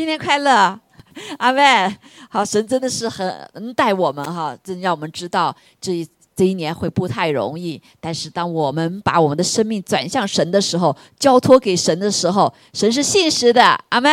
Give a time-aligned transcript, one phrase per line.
[0.00, 0.80] 新年快乐，
[1.36, 1.94] 阿妹。
[2.30, 7.78] 好，神真的是很恩待我们哈，真让我们知道这一这一年会不太容易。
[8.00, 14.08] 但是当我们把我们的生命转向神的时候，交托给神的时候，神是信实的，阿妹。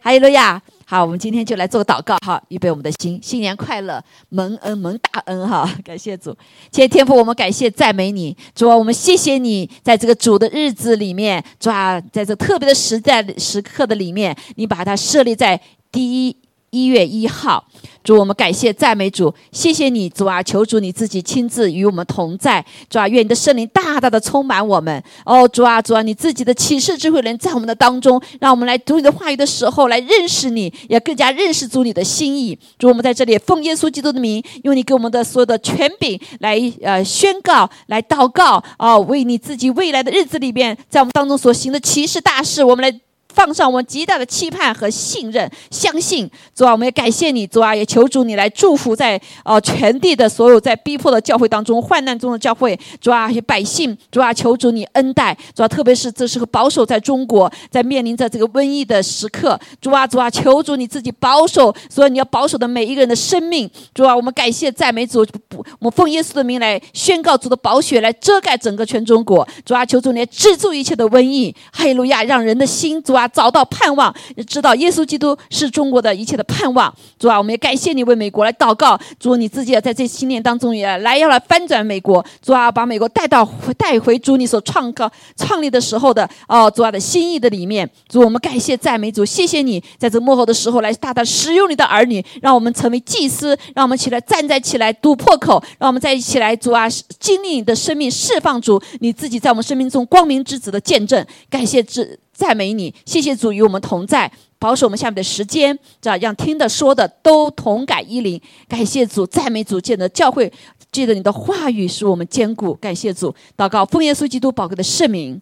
[0.00, 0.62] 哈利路亚。
[0.88, 6.30] 好，我们今天就来做个祷告哈，预备我们的心，新年快乐，蒙恩蒙大恩哈，感谢主，
[6.70, 15.60] 谢谢天父，我们感谢赞美你，主啊，我们谢谢你，在这个主的日子里面，主啊，在这特别的时代时刻的里面，你把它设立在
[15.90, 16.36] 第一。
[16.70, 17.64] 一月一号，
[18.04, 25.02] 主我们感谢赞美主，谢谢你主啊，求主你自己亲自与我们同在，主啊，愿你的圣灵大大的充满我们。
[25.24, 32.58] 哦，主啊，主啊，你自己的启示智慧能在我们的当中，让我们来读你的话语的时候来认识你，也更加认识主你的心意。
[32.78, 43.00] 主，我们在这里奉耶稣基督的名，用你给我们的所有的权柄来呃宣告，来祷告啊，为你自己未来的日子里边，在我们当中所行的奇事大事，我们来。
[43.36, 73.25] 放上我们极大的期盼和信任，相信主啊，我们也感谢你，主啊，也求主你来祝福在呃全地的所有在逼迫的教会当中、患难中的教会，主啊，百姓，主啊，求主你恩待，主啊，特别是这时候保守在中国，在面临着这个瘟疫的时刻，主啊，主啊，求主你自己保守，所以你要保守的每一个人的生命，主啊，我们感谢赞美主，我们奉耶稣的名来宣告主的宝血来遮盖整个全中国，主啊，求主你来制住一切的瘟疫，哈利路亚，让人的心，主啊。
[73.28, 74.14] 找到盼望，
[74.46, 76.92] 知道耶稣基督是中国的一切的盼望。
[77.18, 78.98] 主啊，我们也感谢你为美国来祷告。
[79.18, 82.24] 主，你自己也在这新年当中也来要来翻转美国。
[82.42, 83.44] 主啊，把美国带到
[83.76, 87.88] 带回主你所创造创立的时候的哦，主啊的心意的里面。
[88.08, 101.24] 主，我们感谢赞美主，谢谢你在这幕后的时候来大大使用你的儿女，让我们成为祭司，让我们起来站在起来突破口，让我们在一起来主啊经历你的生命释放主你自己在我们生命中光明之子的见证。
[101.48, 102.18] 感谢之。
[102.36, 108.38] 赞美你，谢谢主与我们同在，保守我们下面的时间，这样让听的说的都同感一灵。
[108.68, 110.52] 感谢主，赞美主，见的教会，
[110.92, 112.74] 借着你的话语使我们坚固。
[112.74, 115.40] 感谢主，祷告奉耶稣基督宝贵的圣名，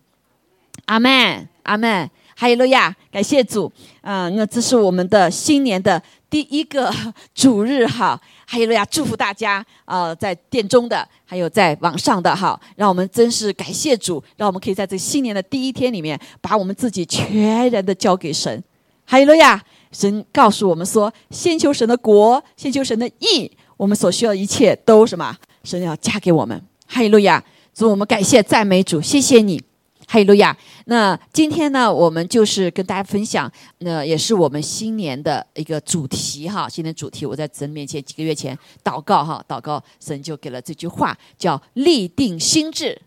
[0.87, 2.09] 阿门，阿门。
[2.37, 3.71] 哈利路亚，感谢主。
[4.01, 6.93] 嗯，那这是我们的新年的第一个
[7.33, 8.21] 主日哈。
[8.47, 18.63] 哈利路亚，祝福大家啊，在殿中的，还有在网上的哈，让我们真是感谢主，让我们可以在这新年的第一天里面，把我们自己全然的交给神。
[19.07, 19.63] 哈利路亚，
[19.93, 25.37] 神告诉我们说，先求神的国，先求神的义，我们所需要的一切都什么？
[25.63, 26.61] 神要加给我们。
[26.87, 27.43] 哈利路亚，
[27.75, 29.63] 主我们感谢赞美主，谢谢你。
[30.07, 30.57] 哈利路亚。
[30.87, 36.69] 那今天呢，我们就是跟大家分享，那也是我们新年的一个主题哈。
[36.69, 43.01] 新年主题，我在神面前几个月前祷告哈，祷告神就给了这句话，叫立定心智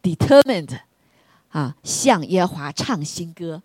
[0.00, 0.78] ，determined，
[1.48, 3.60] 啊，向耶华唱新歌，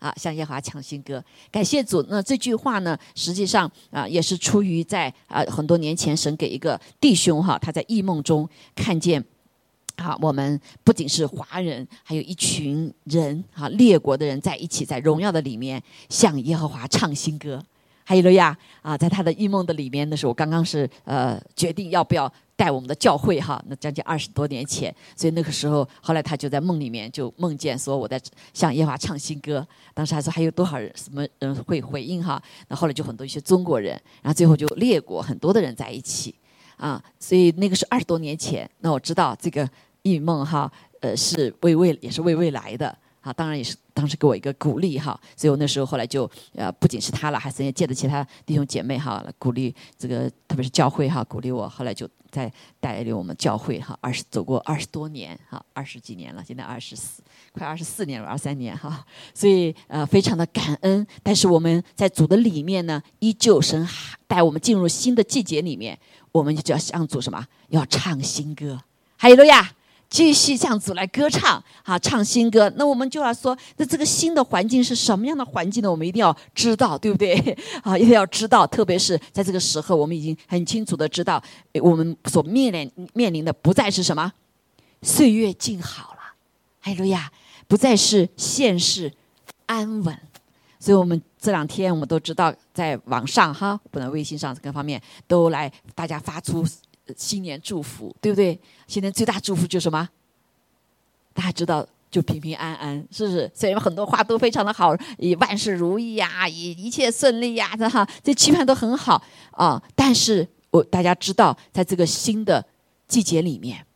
[0.00, 1.22] 啊，向耶华唱新歌。
[1.52, 2.04] 感谢主。
[2.08, 9.24] 那这句话呢，实际上啊，也是出于在啊很多年前神给一个弟兄哈，他在异梦中看见。
[10.00, 17.62] 好，我们不仅是华人，还有一群人，哈，列国的人在一起，在荣耀的里面向耶和华唱新歌。
[18.02, 28.20] 还有路亚，啊，在他的异梦的里面，那时候我刚刚是呃决定要不要带我们的教会哈，那将近二十多年前，所以那个时候，后来他就在梦里面就梦见说我在
[28.52, 29.64] 向耶和华唱新歌。
[29.94, 32.42] 当时还说还有多少人什么人会回应哈？
[32.66, 36.34] 那后来就很多一些中国人，然后最后就列国很多的人在一起
[36.76, 38.68] 啊，所以那个是二十多年前。
[38.80, 39.68] 那我知道这个。
[40.02, 57.22] 异梦哈，呃，是为未也是为未来的啊，当然也是当时给我一个鼓励哈，所以我那时候后来就呃，不仅是他了，还是也借着其他弟兄姐妹哈，鼓励这个特别是教会哈，鼓励我，后来就在带领我们教会哈，二十走过二十多年哈，二十几年了，现在二十四
[57.52, 61.06] 快二十四年了，二三年哈，所以呃，非常的感恩。
[61.22, 63.86] 但是我们在主的里面呢，依旧神
[64.26, 65.98] 带我们进入新的季节里面，
[66.32, 67.44] 我们就要向主什么？
[67.68, 68.80] 要唱新歌，
[69.18, 69.74] 哈利路亚。
[70.10, 72.70] 继续向主来歌唱，啊，唱新歌。
[72.76, 75.88] 那我们就要说，那这个新的环境是什么样的环境呢？
[75.90, 77.32] 我们一定要知道，对不对？
[77.84, 78.66] 啊，一定要知道。
[78.66, 81.40] 特别是在这个时候，我们已经很清楚的知道，
[81.80, 84.32] 我们所面临面临的不再是什么
[85.02, 86.20] 岁月静好了，
[86.82, 87.30] 哎，路亚，
[87.68, 89.12] 不再是现世
[89.66, 90.18] 安稳。
[90.80, 96.66] 所以我们这两天我们都知道，在网上哈，不能微信上各方面都来大家发出。
[97.16, 98.58] 新年祝福，对不对？
[98.86, 100.08] 新年最大祝福就是什么？
[101.32, 103.50] 大家知道，就平平安安，是不是？
[103.54, 109.22] 虽然很多话都非常的好，以万事如意呀，以一切顺利呀，这哈，这期盼都很好
[109.52, 109.82] 啊。
[109.94, 112.64] 但是我大家知道，在这个新的
[113.06, 113.86] 季节里面，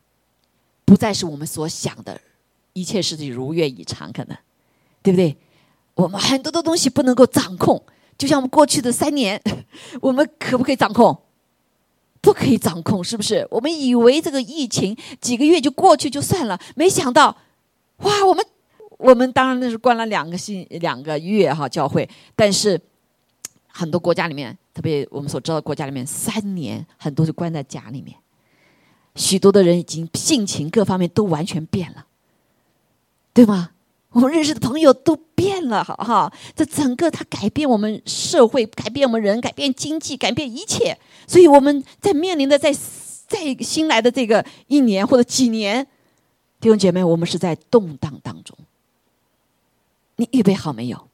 [0.84, 2.20] 不再是我们所想的
[2.72, 4.37] 一切事情如愿以偿，可能，
[5.02, 5.37] 对不对？
[5.94, 7.81] 我们很多的东西不能够掌控，
[8.16, 9.40] 就像我们过去的三年，
[10.00, 11.16] 我们可不可以掌控？
[12.25, 13.47] 不可以掌控，是不是？
[13.50, 17.37] 我们以为这个疫情几个月就过去就算了，没想到，
[17.99, 18.43] 哇，我们
[18.97, 22.81] 我们当然那是关了两个星两个月哈教会，但是
[23.69, 28.17] 很多国家里面，特别我们所知道国家里面，三年很多就关在家里面，
[29.17, 32.06] 许多的人已经性情各方面都完全变了，
[33.35, 33.73] 对吗？
[34.14, 36.32] 我们认识的朋友都变了，哈哈！
[36.55, 40.96] 这整个它改变我们社会，改变我们人，改变经济，改变一切。
[41.26, 45.84] 所以我们在面临的在在新来的这个一年或者几年，
[46.61, 48.56] 弟兄姐妹，我们是在动荡当中。
[50.14, 51.08] 你预备好没有？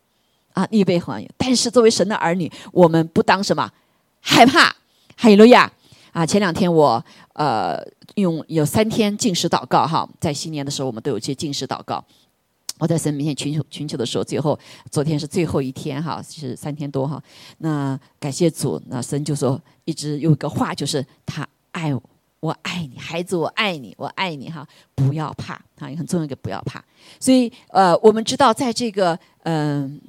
[0.53, 1.19] 啊，预备好？
[1.39, 3.73] 但是作为神的儿女，我们不当什么
[4.21, 4.77] 害怕。
[5.17, 5.73] 哈利路亚！
[6.13, 7.03] 啊，前两天我
[7.33, 7.83] 呃
[8.17, 12.05] 用有三天禁食祷告哈，在新年的时候我们都有些禁食祷告。
[12.81, 14.59] 我在神面前寻求寻求的时候，最后
[14.91, 17.23] 昨天是最后一天哈，是三天多哈。
[17.59, 22.03] 那感谢主，那神就说一直有一个话，就是他爱我，
[22.41, 24.67] 我爱你，孩子，我爱你，我爱你哈，
[24.97, 26.85] 不要怕啊，很重要一个不要怕。
[27.21, 30.01] 所以呃，我们知道在这个嗯。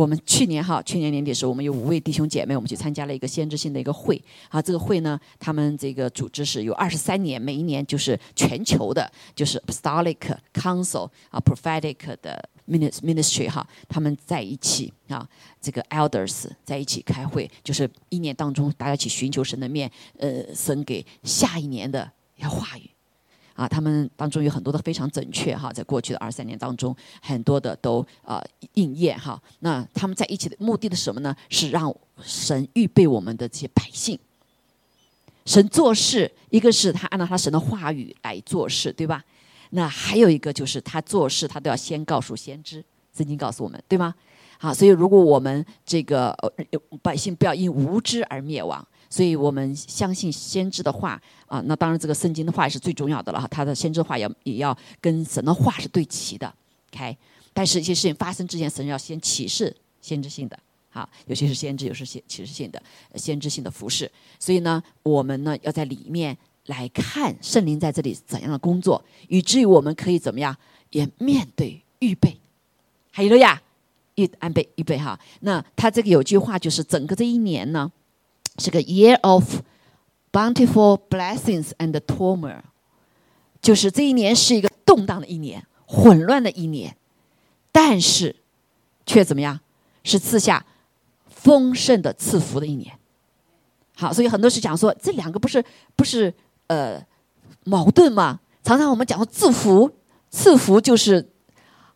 [0.00, 4.18] 我们去年哈，去年年底的时候，我们有五位弟兄姐妹，我们去参加了一个先知性的一个会
[4.48, 4.62] 啊。
[4.62, 10.16] 这个会呢，他们这个组织是有二十三年，每一年就是全球的，就是 Apostolic
[10.54, 15.28] Council 啊，Prophetic 的 Ministry 哈，他们在一起啊，
[15.60, 22.88] 这个 Elders 在一起开会，就是一年当中大家一起寻求神的面，呃，神给下一年的要话语。
[23.60, 28.42] 啊，他们当中有很多的非常准确哈，在过去的二三年当中，很多的都啊
[28.72, 29.38] 应验哈。
[29.58, 31.36] 那他们在一起的目的的什么呢？
[31.50, 34.18] 是让神预备我们的这些百姓。
[35.44, 39.22] 神做事，一个是他按照他神的话语来做事，对吧？
[39.72, 42.82] 那还有一个就是他做事，他都要先告诉先知，
[43.12, 44.14] 曾经告诉我们，对吗？
[44.56, 46.34] 好，所以如果我们这个
[47.02, 48.82] 百姓不要因无知而灭亡。
[49.12, 53.48] 所以我们相信先知的话啊，那当然这个圣经的话也是最重要的了哈。
[53.48, 56.54] 他的先知话也也要跟神的话是对齐的
[56.92, 57.16] ，OK。
[57.52, 60.56] 但是一些事情发生之前，神要先启示先知性的，
[60.90, 62.80] 哈，有些是先知，有些是启示性的，
[63.16, 64.08] 先知性的服饰。
[64.38, 70.56] 所以呢，我们呢要在里面来看圣灵在这里怎样的工作，以至于我们可以怎么样
[70.90, 72.38] 也面对预备。
[73.10, 73.60] 还有了呀，
[74.14, 75.18] 预安备预备哈。
[75.40, 77.90] 那他这个有句话就是整个这一年呢。
[78.58, 79.60] 是个 year of
[80.32, 82.60] bountiful blessings and turmoil，
[83.60, 86.96] 就是这一年是一个动荡的一年，混乱的一年，
[87.72, 88.36] 但是
[89.06, 89.60] 却怎么样？
[90.02, 90.64] 是赐下
[91.28, 92.98] 丰盛的赐福的一年。
[93.94, 95.62] 好，所以很多是讲说这两个不是
[95.94, 96.32] 不是
[96.68, 97.04] 呃
[97.64, 98.40] 矛盾吗？
[98.62, 99.90] 常常我们讲说赐福，
[100.30, 101.30] 赐福就是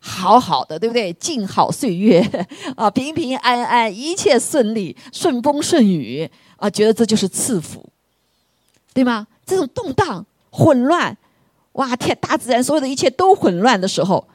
[0.07, 1.11] 好好的，对不对？
[1.13, 2.21] 静好岁月
[2.77, 6.29] 啊，平平安安，一切顺利，顺风顺雨。
[6.57, 7.85] 啊，觉得这就是赐福，
[8.93, 9.27] 对吗？
[9.45, 11.17] 这种动荡、混乱，
[11.73, 14.25] 哇，天，大自然所有的一切都混乱的时候，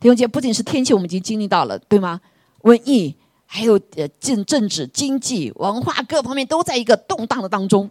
[0.00, 2.20] 弟兄姐不仅是天气，我们已经经历到了，对吗？
[2.62, 3.14] 瘟疫，
[3.46, 7.88] 还有呃政政治、经济、文化各方面都在一个动荡的当中，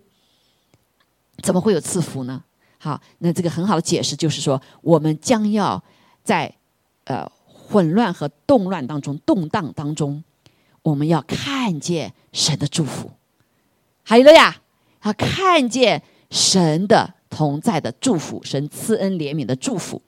[1.42, 2.44] 怎么会有赐福呢？
[2.80, 5.82] 好，那这个很好的解释就是说，我们将要
[6.26, 6.54] 在
[7.08, 10.24] 呃混乱和动乱当中、动荡当中，
[10.82, 13.12] 我们要看见神的祝福。
[14.04, 14.62] 还有了呀，
[15.02, 20.02] 他看见神的同在的祝福，神赐恩怜悯的祝福。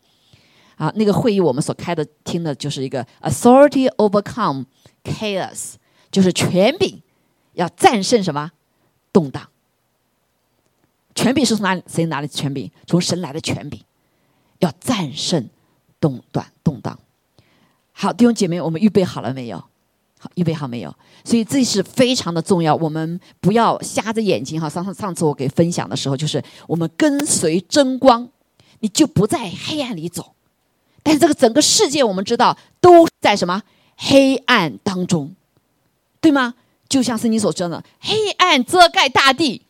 [0.76, 4.66] 啊，那个会议我们所开的听的就是一个 authority overcome
[5.04, 5.74] chaos，
[6.10, 7.02] 就是权柄
[7.54, 8.52] 要战胜什么
[9.12, 9.50] 动荡。
[11.14, 11.84] 权柄是从哪里？
[11.86, 12.72] 谁拿的权柄？
[12.88, 13.82] 从神来的权柄，
[14.60, 15.50] 要战胜
[16.00, 16.98] 动荡动荡。
[17.92, 19.58] 好，弟兄姐妹，我们预备好了没有？
[20.18, 20.94] 好，预备好没有？
[21.24, 22.76] 所以这是非常的重要。
[22.76, 24.70] 我们不要瞎着眼睛哈。
[24.70, 28.28] 上上上次我给分享的时候，就是我们跟随真光，
[28.80, 30.34] 你就不在黑暗里走。
[31.04, 33.64] 但是这个整个世界，我们知道都在什么
[33.96, 35.34] 黑暗当中，
[36.20, 36.56] 对吗？
[36.90, 39.62] 就像是你所说的，黑暗遮盖大地，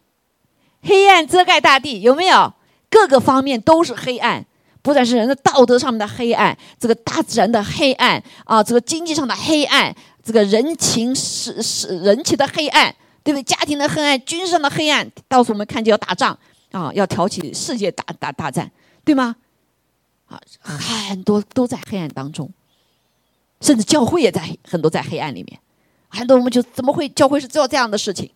[0.82, 2.54] 黑暗遮盖大地，有没有？
[2.90, 4.48] 各个方面都是黑暗，
[4.82, 9.96] 不但是人的道德上面的黑暗，这个大自然的黑暗啊，这个经济上的黑暗。
[10.22, 12.94] 这个人情是是人情的黑暗，
[13.24, 13.44] 对不对？
[13.44, 16.38] 家庭的黑暗，军事上的黑暗，到时候我们看见要打仗
[16.72, 18.70] 啊，要挑起世界大大大战，
[19.04, 19.36] 对吗？
[20.28, 20.40] 啊，
[21.08, 22.52] 很多都在黑暗当中，
[23.62, 25.60] 甚至教会也在很多在黑暗里面。
[26.10, 28.30] 很多我们就怎么会教会是做这样的事情？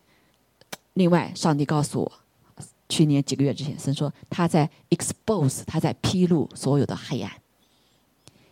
[0.94, 2.12] 另外，上帝告诉我，
[2.94, 7.32] 去年几个月之前，神说他在 expose，他在披露所有的黑暗。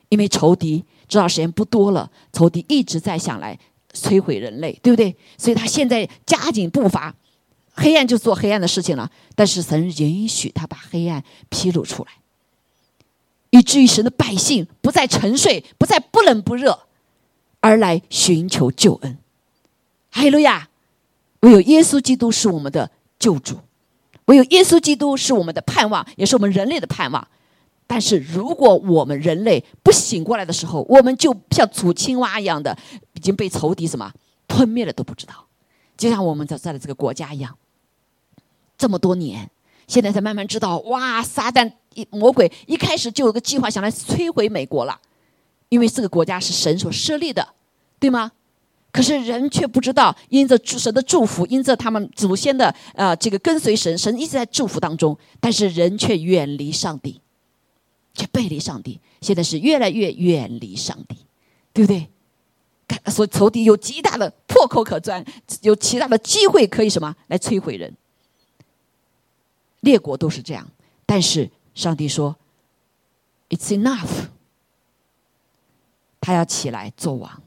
[0.10, 3.60] 因为仇敌知道时间不多了，仇敌一直在想来
[3.94, 5.16] 摧毁人类，对不对？
[5.38, 7.16] 所以他现在加紧步伐，
[7.76, 9.12] 黑暗就做黑暗的事情了。
[9.36, 12.12] 但是神允许他把黑暗披露出来，
[13.52, 16.88] 以至于神的百姓不再沉睡，不再不冷不热，
[17.60, 19.20] 而来寻求救恩。
[20.10, 20.70] 哈利路亚！
[21.42, 23.60] 唯有耶稣基督是我们的救主，
[24.26, 27.28] 唯有耶稣基督是我们的盼望，也是我们人类的盼望。
[27.88, 32.78] 但是，如果我们人类不醒过来的时候，我们就像煮青蛙一样的，
[33.16, 34.14] 已经被仇敌什么
[34.48, 35.34] 吞灭了都不知道。
[35.98, 37.58] 就像我们在在的这个国家一样，
[38.78, 39.52] 这么多年，
[39.88, 41.70] 现在才慢慢知道，哇，撒旦
[42.12, 44.98] 魔鬼一开始就有个计划，想来摧毁美国了，
[45.68, 47.50] 因为这个国家是神所设立的，
[48.00, 48.32] 对吗？
[48.92, 57.22] 可是人却不知道，因着神的祝福，因着他们祖先的呃这个跟随神，神一直在祝福当中，但是人却远离上帝，
[58.14, 61.16] 却背离上帝，现在是越来越远离上帝，
[61.72, 62.10] 对不对？
[63.10, 65.24] 所以仇敌有极大的破口可钻，
[65.62, 67.96] 有极大的机会可以什么来摧毁人。
[69.80, 70.68] 列国都是这样，
[71.06, 72.36] 但是上帝说
[73.50, 74.28] ：“It's enough。”
[76.20, 77.42] 他要起来做王。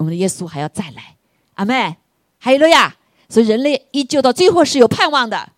[0.00, 1.14] 我们的耶稣还要再来，
[1.56, 1.94] 阿妹，
[2.38, 2.96] 还有路亚！
[3.28, 5.52] 所以人类依旧到最后是有盼望的。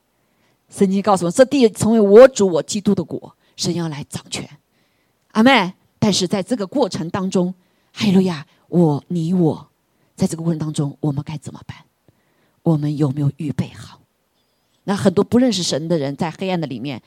[0.69, 4.59] 圣经告诉我们，这地成为我主我基督的国，神要来掌权，
[5.31, 5.75] 阿妹。
[6.01, 7.55] 但是在这个过程当中，
[7.93, 9.69] 哈利路亚，我你我，
[10.17, 11.77] 在这个过程当中，我们该怎么办？
[12.65, 14.01] 我们有没有预备好？
[14.83, 17.01] 那很多不认识神的人，在黑暗的里面，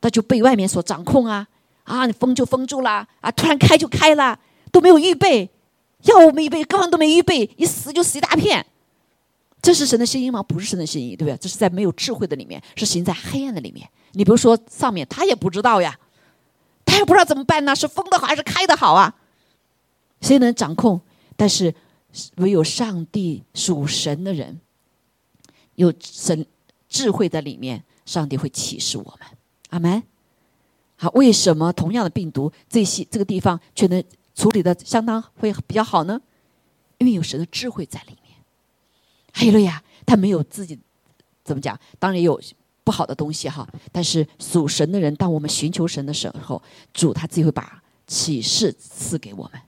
[0.00, 1.46] 他就被外面所掌控啊
[1.84, 2.06] 啊！
[2.06, 4.40] 你封就封住了啊，突然开就开了，
[4.72, 5.48] 都没有预备。
[6.02, 8.64] 要我们预备，根本都没预备，一死就死一大片。
[9.60, 10.42] 这是神的心意吗？
[10.42, 11.36] 不是神的心意，对不对？
[11.36, 13.86] 这是在没有智慧的里面，是行在黑暗的里面。
[14.12, 15.98] 你比如说上面，他也不知道呀，
[16.86, 17.76] 他也不知道怎么办呢？
[17.76, 19.14] 是封的好还是开的好啊？
[20.22, 20.98] 谁能掌控？
[21.36, 21.74] 但是
[22.36, 24.58] 唯有上帝属神的人，
[25.74, 26.46] 有神
[26.88, 29.28] 智慧在里面，上帝会启示我们。
[29.68, 30.02] 阿门。
[30.96, 34.02] 好，为什么同样的病毒，这些这个地方却能？
[34.34, 36.20] 处理的相当会比较好呢，
[36.98, 38.36] 因为有神的智慧在里面。
[39.32, 40.78] 还有了呀，他没有自己
[41.44, 41.78] 怎么讲？
[41.98, 42.40] 当然有
[42.82, 43.68] 不好的东西哈。
[43.92, 46.60] 但是属神的人，当我们寻求神的时候，
[46.92, 49.60] 主他自己会把启示赐给我们。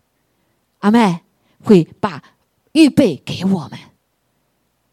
[0.81, 1.21] 阿妹
[1.62, 2.23] 会把
[2.73, 3.78] 预备给我们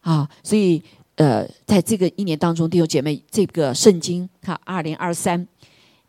[0.02, 0.30] 啊。
[0.44, 0.84] 所以
[1.16, 5.48] 呃，在这个一年当中，弟兄姐妹，这个圣经看，二零二三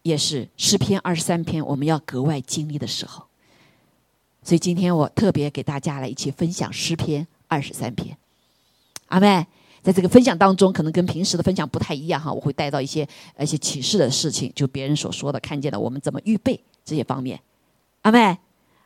[0.02, 3.24] 也是诗篇二十三篇，我们要格外经历的时候。
[4.42, 8.16] 所以今天我特别给大家来一起分享诗篇二十三篇，
[9.08, 9.46] 阿妹，
[9.82, 13.06] 在这个分享当中，可能跟平时的分享不太一样哈，我会带到一些
[13.38, 17.38] 一些启示的事情，就别人所说的、看见的，我们怎么预备这些方面，
[18.02, 18.38] 阿妹，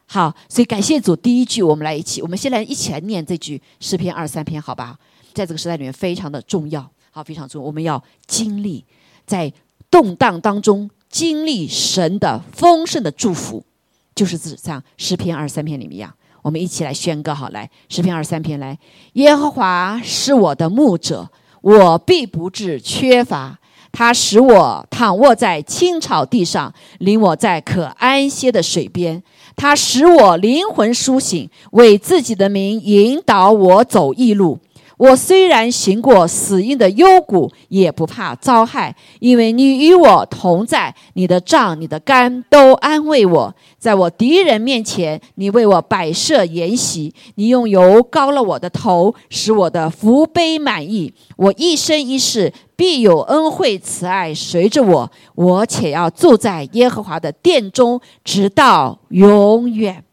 [0.07, 4.99] 好，所以感谢主，第一句我们来一起，我们先来一起来念这句诗篇二十三篇，好吧？
[5.33, 8.85] 在这个时代里面非常的重要，好，非常重要，我们要经历
[9.25, 9.53] 在
[9.91, 13.65] 动荡当中经历神的丰盛的祝福。
[14.15, 18.79] 就是指像诗篇二十三篇里面一样，我们一起来宣告好，来诗篇二十三篇来，
[19.15, 21.31] 耶和华是我的牧者，
[21.63, 23.59] 我必不致缺乏。
[23.97, 29.23] 他使我躺卧在青草地上，领我在可安歇的水边。
[29.55, 34.59] 他使我灵魂苏醒，为自己的名引导我走义路。
[34.97, 40.95] 我虽然行过死荫的幽谷，也不怕遭害，因为你与我同在。
[41.15, 43.55] 你的杖、你的竿都安慰我。
[43.79, 51.13] 在我敌人面前，你为我摆设筵席，你用油膏了我的头，使我的福杯满意。
[51.37, 60.05] 我一生一世必有恩惠慈爱随着我，我且要住在耶和华的殿中，直到永远。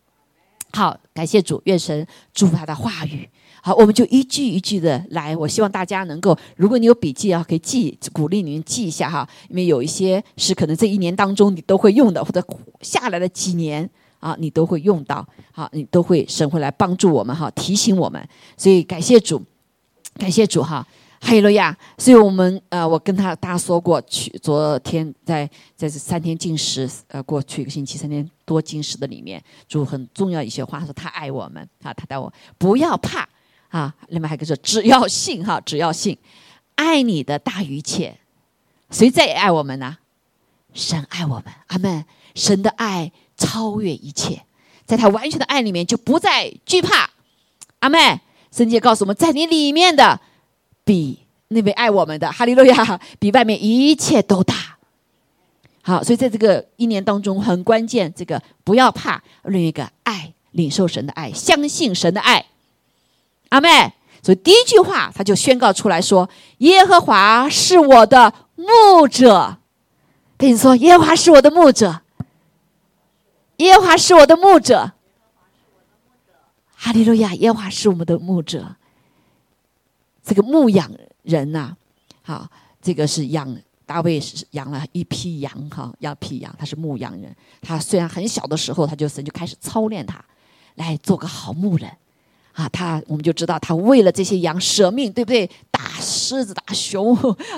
[0.74, 3.30] 好，感谢主，愿神祝福他的话语。
[3.64, 5.38] 好，我们就一句一句的来。
[5.38, 9.28] 我希望大家能够，如果你有笔记啊，可以记，鼓励你们记一下哈。
[9.50, 12.44] 因为有一些是可能这一年当中你都会用的，或者
[12.82, 13.88] 下来的几年
[14.20, 15.24] 啊，你都会用到。
[15.52, 18.28] 好，你都会神会来帮助我们哈，提醒我们。
[18.58, 19.40] 所以感谢主，
[20.16, 20.84] 感谢主哈，
[21.20, 21.78] 哈利路亚。
[22.00, 33.30] 所以我们呃，我跟他大家说过去，昨天在在这三天禁食，呃，过去一个星期三天多禁食的里面，主很重要一些话，说他爱我们啊，他带我不要怕。
[33.72, 36.16] 啊，另外还有个说，只要信哈，只要信，
[36.76, 38.20] 爱你的大于一切，
[38.92, 39.98] 谁在爱我们呢？
[40.74, 42.06] 神爱我们，阿门。
[42.34, 44.44] 神的爱超越一切，
[44.86, 47.10] 在他完全的爱里面就不再惧怕，
[47.80, 48.22] 阿门。
[48.54, 50.22] 圣经告诉我们在你里面的，
[50.86, 54.78] 比那位爱我们的哈利路亚，比外面一切都大。
[55.82, 62.46] 好，所以在这个一年当中很关键，这个不要怕，另一个爱，领受神的爱，相信神的爱。
[63.52, 63.94] 阿妹，
[64.24, 66.30] 所以第一句话他就宣告出来说
[66.60, 69.58] ：“耶和华是我的牧者。”
[70.40, 72.02] 跟你说，耶和华是我的牧者。
[73.58, 74.94] 耶和华是我的牧者。
[76.74, 77.36] 哈利路亚！
[77.36, 78.76] 耶和华是我们的牧者。
[80.24, 80.90] 这个牧养
[81.24, 81.76] 人呐，
[82.24, 82.48] 好，
[82.82, 83.56] 这个是养
[83.86, 87.36] 大卫是养了一批羊哈，要批羊，他是牧羊人。
[87.62, 90.24] 他虽然很小的时候，他就神就开始操练他，
[90.76, 91.92] 来做个好牧人。
[92.54, 95.50] 啊，他我们就知道他为了这些羊舍命，对不对？
[95.72, 97.16] 打狮子、打熊，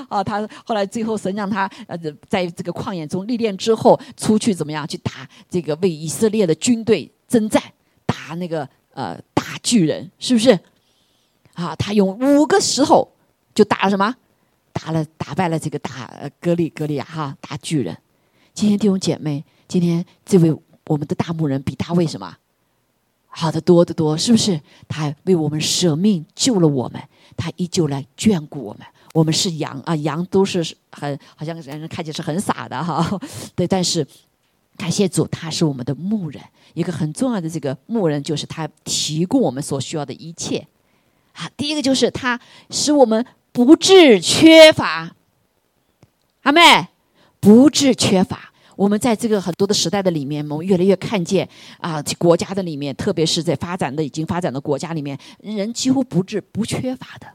[0.08, 1.98] 啊，他后来最后神让他呃，
[2.30, 7.62] 在这个旷野中历练之后，出去怎么样去打这个为以色列的军队征战，
[8.06, 10.58] 打那个呃大巨人，是不是？
[11.54, 13.08] 啊，他用五个石头
[13.54, 14.16] 就打了什么？
[14.72, 16.10] 打了打败了这个大
[16.40, 17.96] 格里格利亚哈大巨人。
[18.54, 22.38] 今天弟兄姐妹，今天这位我们的大牧人比大卫什么？
[23.36, 24.62] 好的多得多，是不是？
[24.88, 27.02] 他为我们舍命救了我们，
[27.36, 28.86] 他依旧来眷顾我们。
[29.12, 33.20] 我们是羊啊，羊都是很好像人看起来是很傻的哈，
[33.56, 33.68] 对。
[33.68, 34.08] 但是
[34.78, 36.42] 感谢主，他是我们的牧人。
[36.76, 40.68] 一个很重要的这个牧人，就是他提供我们所需要的一切。
[41.34, 45.16] 啊，第一个就是他使我们不致缺乏。
[46.44, 46.88] 阿妹，
[47.40, 48.53] 不致缺乏。
[48.76, 51.48] 我们在这个很多的时代的里面，我们越来越看见
[51.80, 57.28] 啊，国家的里面，特别是在发展的已经发展的国家里面，人几乎不至不缺乏的，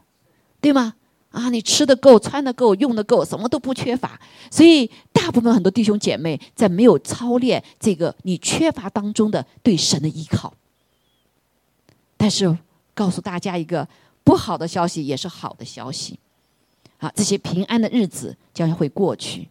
[0.59, 0.95] 对吗？
[1.31, 4.19] 啊，你吃的够，穿的够，用的够，什么都不缺乏。
[4.49, 10.51] 所以，大部分很多弟兄姐妹在没有操练这个你缺乏当中的对神的依靠。
[12.17, 12.57] 但是，
[12.95, 13.87] 告诉大家一个
[14.23, 16.17] 不好的消息，也是好的消息。
[16.97, 19.47] 啊，这些平安的日子将会过去。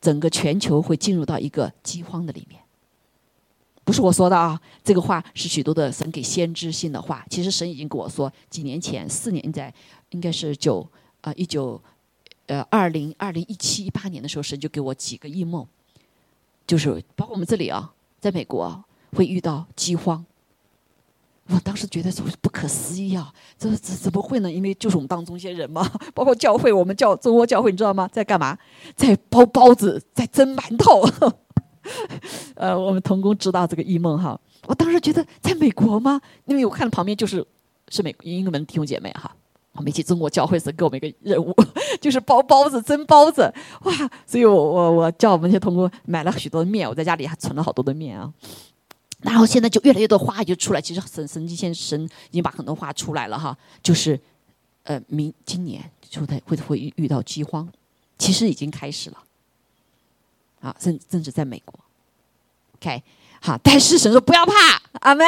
[0.00, 2.60] 整个全球会进入到一个饥荒的里面，
[3.84, 7.24] 不是我说的啊，这个话是许多的神给先知性的话。
[7.30, 9.72] 其实神已经跟我说，几年前，四年在，
[10.10, 10.86] 应该是九
[11.22, 11.80] 啊一九，
[12.46, 15.66] 呃二零二零一七一八年的时候，神就给我几个异梦，
[16.66, 20.24] 就是包括我们这里啊，在美国会遇到饥荒。
[21.50, 24.52] 我当时觉得是不可思议啊，这怎怎么会呢？
[24.52, 28.08] 因为就是我们当中一些人嘛， 包括教会，我们教中国教会，你知道吗？
[28.12, 28.56] 在干嘛？
[28.94, 31.08] 在包包子，在蒸馒头。
[32.54, 34.38] 呃，我们童工知道这个异梦哈。
[34.66, 36.20] 我当时觉得在美国吗？
[36.44, 37.42] 因为我看旁边就是
[37.88, 39.34] 是美英文弟兄姐妹哈。
[39.72, 41.54] 我们一起中国教会时给我们一个任务，
[42.00, 43.42] 就是包包子、蒸包子，
[43.84, 43.92] 哇！
[44.26, 48.32] 所以我我我叫我们那些童工买了许多面，我在家里还存了好多的面啊。
[49.20, 52.00] 然后现在就越来越多话就出来，其实神神经先神
[52.30, 54.18] 已经把很多话出来了哈，就是，
[54.84, 57.68] 呃，明今年就会会会遇到饥荒，
[58.16, 59.18] 其实已经开始了，
[60.60, 61.78] 啊，甚甚至在美国
[62.76, 63.02] ，OK，
[63.40, 64.52] 好，但是神说不要怕，
[65.00, 65.24] 阿妹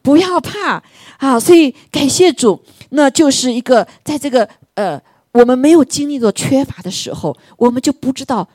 [0.00, 0.80] 不要怕，
[1.18, 5.02] 好，所以感谢主，那就是一个在这个呃
[5.32, 8.48] 我们没有经历过缺乏的时候，我们就不知道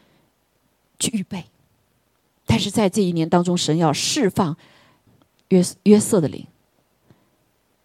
[0.97, 1.43] 去预备。
[2.45, 4.55] 但是在这一年当中，神要释放
[5.49, 6.45] 约约瑟的灵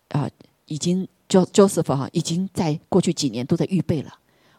[0.09, 0.29] 啊，
[0.67, 4.13] 已经 Jo Joseph 哈，已经在过去几年都在预备了。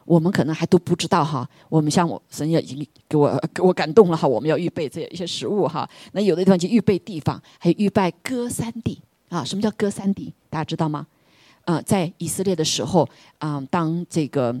[0.06, 1.48] 我们可能还都不知道哈。
[1.68, 4.26] 我们像我神也已经给我给我感动了哈。
[4.26, 5.88] 我们要预备这一些食物哈。
[6.12, 9.44] 那有的地方就预备地方，还预备歌三地啊。
[9.44, 10.32] 什么叫歌三地？
[10.48, 11.06] 大家知道吗？
[11.66, 13.08] 啊，在以色列的时候
[13.38, 14.56] 啊，当这个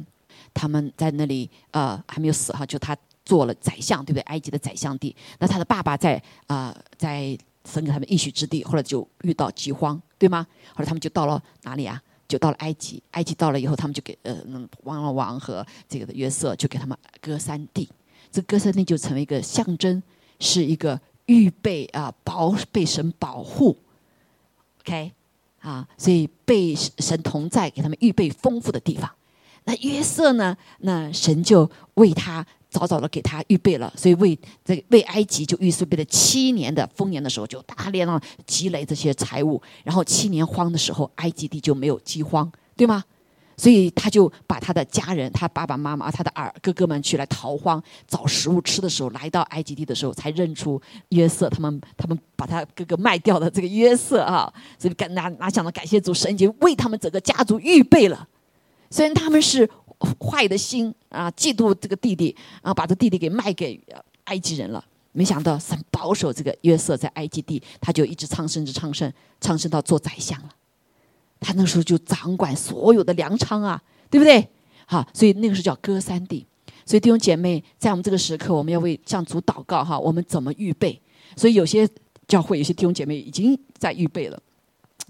[0.52, 2.96] 他们在那里呃还没有死哈，就他。
[3.30, 4.22] 做了宰相，对不对？
[4.22, 10.44] 埃及的宰相地，那他的爸爸在啊，在分给他们应许之地，后来就遇到饥荒，对吗？
[10.74, 12.02] 后来他们就到了哪里啊？
[12.26, 13.00] 就到了埃及。
[13.12, 14.36] 埃及到了以后，他们就给呃，
[14.82, 17.88] 王了王和这个约瑟就给他们割三地。
[18.32, 20.02] 这割三地就成为一个象征，
[20.40, 23.76] 是一个预备啊，保被神保护。
[24.80, 25.12] OK，
[25.60, 29.08] 啊，所以被神同在，给他们预备丰富的地方。
[29.62, 30.56] 那约瑟呢？
[30.80, 32.44] 那神就为他。
[32.70, 43.02] 早早的给他预备了，所以为这为埃及就预备了七年的丰年的时候，就大量积累这些财物，然后七年荒的时候，埃及地就没有饥荒，对吗？
[43.56, 58.28] 所以他就把他的家人，他爸爸妈妈，他的儿哥哥们去来逃荒找食物吃的时候，来到埃及地的时候，才认出约瑟，他们他们把他哥哥卖掉的这个约瑟啊，所以感哪哪想到感谢主神已经为他们整个家族预备了，
[58.90, 59.68] 虽然他们是。
[60.20, 63.80] 坏的心啊，嫉妒这个弟弟啊，把这弟弟给卖给
[64.24, 64.84] 埃及人了。
[65.12, 70.48] 没想到神保守这个约瑟在埃及地，他就一直昌盛，直昌盛，昌盛到做宰相了。
[71.40, 74.48] 他那时候就掌管所有的粮仓啊，对不对？
[74.86, 76.46] 好，所以那个时候叫歌三地。
[76.86, 79.98] 所以弟兄姐妹，在我们这个时刻，我们要为向主祷告哈。
[79.98, 81.00] 我们怎么预备？
[81.36, 81.88] 所以有些
[82.26, 84.40] 教会、有些弟兄姐妹已经在预备了。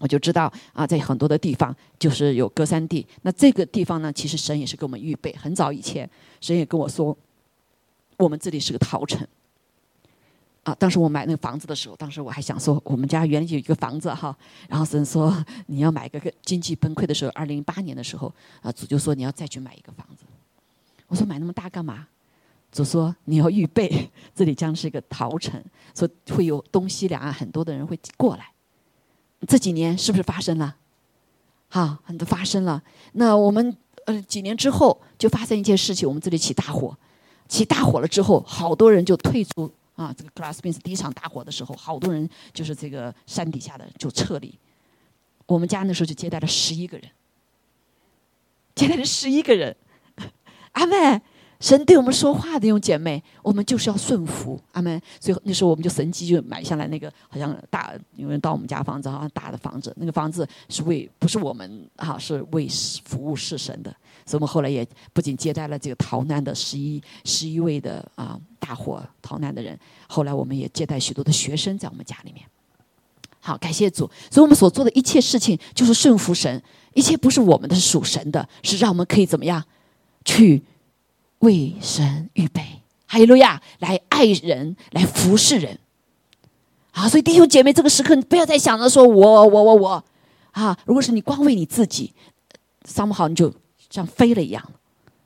[0.00, 3.06] 我就知道啊，在很多的地方就是有隔山地。
[3.22, 5.32] 那这个地方呢，其实神也是给我们预备。
[5.36, 6.08] 很早以前，
[6.40, 7.16] 神也跟我说，
[8.16, 9.24] 我们这里是个陶城。
[10.62, 14.36] 啊，当时我买那个房子的时候，当时我还想说，我们家原来有一个房子哈。
[14.68, 18.32] 然后神说，你要买个经济崩溃的时候，二零零八年的时候，
[18.62, 20.24] 啊，主就说你要再去买一个房子。
[21.08, 22.06] 我说买那么大干嘛？
[22.72, 25.62] 主说你要预备，这里将是一个陶城，
[25.94, 28.52] 说会有东西两岸很多的人会过来。
[29.46, 30.76] 这几年是不是发生了？
[31.68, 32.82] 哈，很多发生了。
[33.12, 33.76] 那我们
[34.06, 36.96] 呃几年之后就发生一件事情，我们这里起大火，
[37.48, 39.72] 起大火了之后，好多人就退出。
[39.96, 44.58] 啊，这个 Glass b e n s 第一场大火的时候，好多人就是这个山底下的就撤离。
[45.44, 47.10] 我们家那时候就接待了十一个人，
[48.74, 49.76] 接待了十一个人。
[50.72, 51.20] 阿妹，
[51.60, 54.58] 神对我们说话的，用姐妹，我们就是要顺服。
[54.72, 62.66] 阿门，所以那时候我们就神机就买下来那个好像大，有人到我们家房子，好像大的房子，那个房子是为不是我们哈，是为
[63.04, 63.94] 服务是神的。
[64.24, 72.44] 所以我们后来也不仅接待了这个逃难的十一十一位的啊大火逃难的人，后来我们也接待许多的学生在我们家里面。
[73.40, 74.10] 好，感谢主。
[74.30, 76.62] 所以我们所做的一切事情就是顺服神，
[76.94, 79.62] 一切不是我们的，是属神的，是让我们可以怎么样
[80.24, 80.62] 去
[81.40, 82.62] 为神预备。
[83.06, 85.78] 哈利路亚，来爱人，来服侍人。
[86.92, 90.04] 啊，所以弟兄姐妹，这个时刻你不要再想着说我我我我
[90.52, 92.14] 啊，如果是你光为你自己，
[92.84, 93.52] 三不好你就。
[93.90, 94.64] 像飞了一样，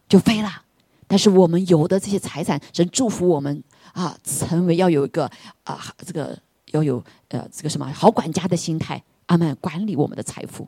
[0.08, 0.62] 就飞了。
[1.06, 5.30] 但是我们有的这些财产，神祝福我们啊，成为要有一个
[5.64, 6.34] 啊，这个
[6.70, 9.54] 要有呃，这个什么好管家的心态，阿门。
[9.56, 10.66] 管理我们的财富，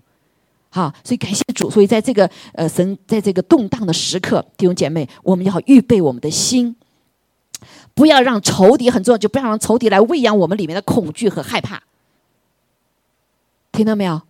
[0.77, 1.71] 好，所以感谢主。
[1.71, 6.77] 所以在这个呃，神在这个动荡的时刻，弟兄姐妹，我们要预备我们的心，
[7.95, 11.83] 不要让仇敌很重要，就不要让仇敌来喂养我们里面的恐惧和害怕。
[13.73, 14.21] 听到没有？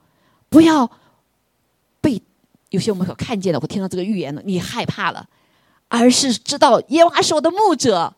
[0.49, 0.89] 不要
[2.01, 2.23] 被。
[2.71, 5.27] 有些我们所看见的，我听到这个预言了，你害怕了，
[5.89, 8.15] 而是知道耶和华是我的牧者，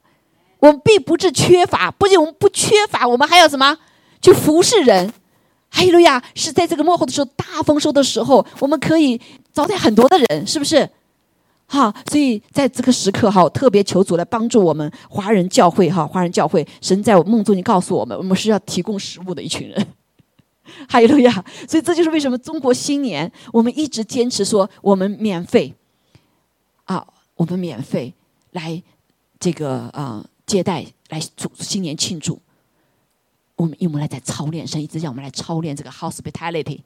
[0.58, 1.90] 我们并不是缺乏。
[1.90, 3.78] 不仅我们不缺乏，我们还要什么？
[4.20, 5.14] 去服侍人。
[5.70, 6.22] 哈利路亚！
[6.34, 9.20] 是在这个幕后的时候，大丰收的时候，我们可以
[9.52, 10.88] 招待很多的人，是不是？
[11.66, 19.86] 哈，所以在这个时刻，哈，特别求主来帮助我们华人教会，哈，华人教会，神在我梦中已经告诉我们，我们是要提供食物的一群人。
[20.88, 21.44] 哈利路亚！
[21.68, 25.74] 所以这就是为什么中国新年我们一直坚持说我们免费
[26.84, 28.14] 啊，我们免费
[28.52, 28.82] 来
[29.38, 32.40] 这个啊接待来祝新年庆祝。
[33.58, 36.80] 我们因为来在操练，神一直叫我们来操练这个 hospitality。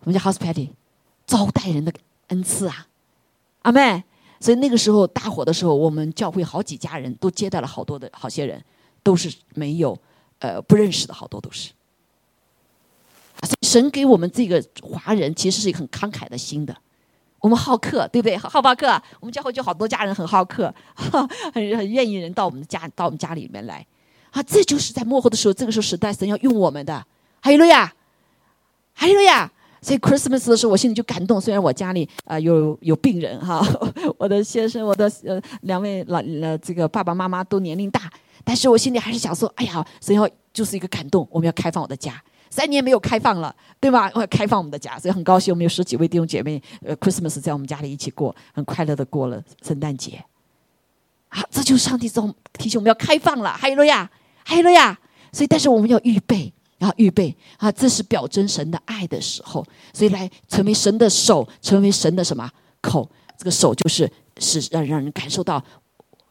[0.00, 0.70] 我们叫 hospitality，
[1.26, 1.92] 招待人的
[2.28, 2.86] 恩赐啊，
[3.60, 4.02] 阿妹。
[4.40, 8.64] 所以那个时候大火的时候，我们教会好几家人都接待了好多的好些人，
[9.02, 9.96] 都是没有
[10.38, 11.72] 呃不认识的好多都是。
[13.60, 16.74] 神给我们这个华人其实是一个很慷慨的心的，
[17.40, 18.34] 我们好客，对不对？
[18.38, 23.86] 好好客，我们教会就好多家人很好客， 很很愿意人到我们家到我们家里面来，
[24.30, 26.94] 啊，这就是在幕后的时候，这个时候时代神要用我们的，
[27.40, 27.92] 哈利路亚，
[28.94, 29.50] 哈利路亚。
[29.82, 31.40] 所以 Christmas 的时候，我心里就感动。
[31.40, 33.66] 虽然我家里啊有有病人哈，
[34.18, 38.12] 我的先生，我的呃两位老呃这个爸爸妈妈都年龄大，
[38.44, 42.22] 但是我心里还是想说，哎呀，神要就是一个感动，我们要开放我的家。
[42.50, 44.10] 三年没有开放了，对吧？
[44.12, 50.22] 我要开放我们的家，所以很高兴，我们有十几位弟兄姐妹，呃，Christmas 在我们家里一起过，很快乐的过了圣诞节。
[51.28, 54.10] 好，这就是上帝这种提醒我们要开放了，哈利路亚，
[54.44, 54.98] 哈利路亚。
[55.32, 62.50] 所以，但是我们要预备，然后预备啊，这是表征神的爱的时候，所以来成为神的手，成为神的什么
[62.80, 63.08] 口？
[63.38, 65.62] 这个手就是是让让人感受到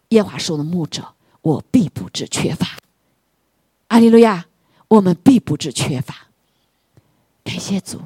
[0.10, 1.04] 耶华是我的牧者，
[1.42, 2.68] 我必不致缺乏。
[3.88, 4.46] 阿利路亚。
[4.90, 6.16] 我们必不致缺乏，
[7.44, 8.02] 感谢主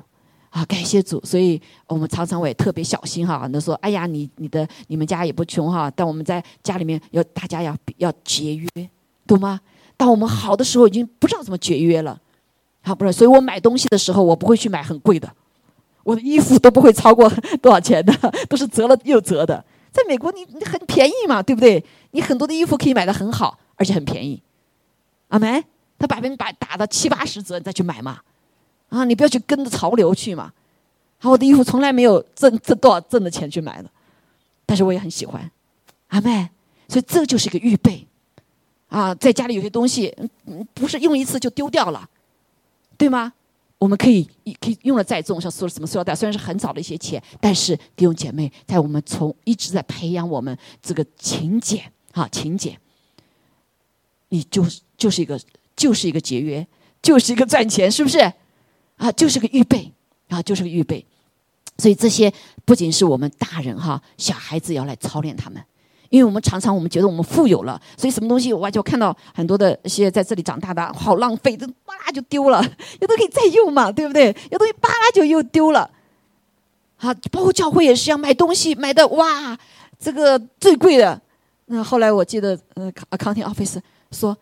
[0.49, 0.65] 啊！
[0.65, 3.47] 感谢主，所以我们常常我也特别小心哈。
[3.53, 8.67] 那说，哎呀，你你的你们家也不穷哈，但我们在家里面要大家要要节约，
[9.25, 9.61] 懂吗？
[10.03, 12.19] 当我们好的时候，已经不知道怎么节约了，
[12.81, 13.13] 好不是？
[13.13, 15.33] 所以我买东西的时候，我不会去买很贵的，
[16.03, 17.31] 我的衣服都不会超过
[17.63, 18.13] 多少钱的，
[18.49, 19.63] 都是折了又折的。
[19.93, 21.81] 在美国，你你很便宜嘛，对不对？
[22.11, 24.43] 你很多的衣服可以买的很好，而且很便宜，
[25.29, 25.63] 阿门。
[25.97, 28.19] 他百分百打到七八十折，你再去买嘛，
[28.89, 30.51] 啊，你不要去跟着潮流去嘛。
[31.17, 33.89] 好，我的衣服从来没有挣挣多少挣的钱去买的，
[34.65, 35.49] 但是我也很喜欢，
[36.09, 36.49] 阿妹，
[36.89, 38.05] 所以这就是一个预备，
[38.93, 40.15] 啊，在家里有些东西，
[40.75, 42.08] 不是用一次就丢掉了，
[42.95, 43.34] 对吗？
[43.79, 44.23] 我们可以
[44.62, 52.77] 可以用了再重，像塑什么塑料袋，虽然是很少的一些钱，但是弟兄姐妹，在我们从一直在培养我们这个勤俭啊，勤俭，
[54.29, 55.41] 你就是就是一个
[55.75, 56.65] 就是一个节约，
[57.01, 58.19] 就是一个赚钱，是不是？
[58.97, 59.91] 啊，就是个预备
[60.27, 61.03] 啊，就是个预备。
[61.79, 62.32] 所以这些
[62.63, 65.60] 不仅是我们大人哈，小孩子要来操练他们。
[66.13, 72.62] 因为我们常常我们觉得我们富有了，所以什么东西我就看到很多的一些在这里长大的好浪费，这巴拉就丢了，
[73.02, 74.28] 有的可以再用嘛，对不对？
[74.52, 75.89] 有东西巴拉就又丢了。
[76.97, 79.58] 好，包括教会也是要，买东西买的哇，
[79.97, 81.19] 这个最贵的。
[81.65, 84.38] 那后来我记得，呃，康廷 office 说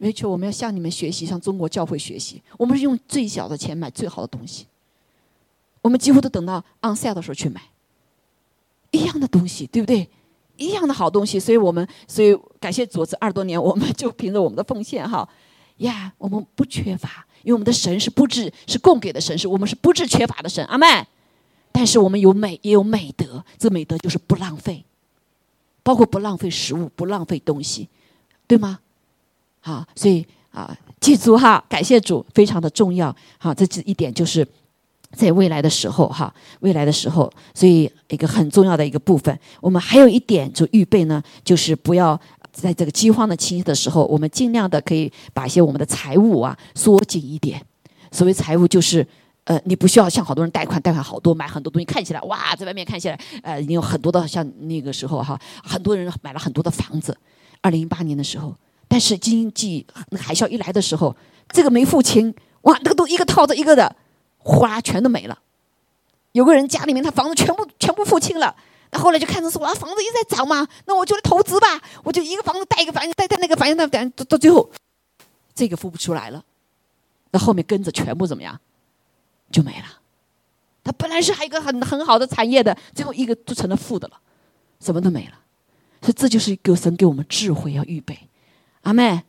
[0.00, 4.66] ，Rachel，我们要向你们学习，向中国教会学习，我们是用最小的钱买最好的东西。
[5.80, 7.62] 我们几乎都等到 on sale 的时候去买，
[8.90, 10.08] 一样的东西，对不对？
[10.58, 15.26] 一样的好东西，所以我们所以感谢主，这二十多年，我们就凭着我们的奉献哈，
[15.78, 20.86] 呀，我们不缺乏，因为我们的神是不治，是供给的神，是我们是不治缺乏的神，阿妹。
[21.72, 24.84] 但是我们有美，也有美德，这美德就是不浪费，
[25.82, 27.88] 包括不浪费食物，不浪费东西，
[28.46, 28.80] 对吗？
[29.60, 33.14] 好，所以啊，记住哈，感谢主，非常的重要。
[33.38, 34.46] 好，这这一点就是。
[35.12, 42.18] 在未来的时候，哈，未来的时候，所以一个很重要的一个部分，我们还有一点就预备呢，就是不要
[42.52, 47.62] 在这个饥荒的期的时候，我们尽量的可以把一些我们的财务啊缩紧一点。
[48.12, 49.06] 所谓财务，就是
[49.44, 57.16] 呃，你不需要像好多人贷款，贷款好多，买很多东西，看起来哇，在外面看起来呃，你有很多的，像那个时候哈，很多人买了很多的房子。
[57.62, 58.54] 二零一八年的时候，
[58.86, 59.86] 但是经济
[60.18, 61.16] 海啸一来的时候，
[61.48, 63.96] 这个没付清，哇，那个都一个套着一个的。
[64.38, 65.38] 哗，全都没了。
[66.32, 68.54] 有个人家里面他房子全部全部付清了，
[68.90, 74.70] 那后来就看成是我房子一直在涨嘛，那我就来投资吧，我就一个房子贷一个房子，带带那个房子，那等到到最后，
[75.54, 76.44] 这个付不出来了，
[77.30, 78.60] 那后面跟着全部怎么样，
[79.50, 79.86] 就没了。
[80.84, 84.18] 他本来是还有一个很很好的产业的，最后一个都成了负的了，
[84.80, 85.32] 什么都没了。
[86.00, 88.28] 所以这就是给神给我们智慧要预备，
[88.82, 89.24] 阿妹。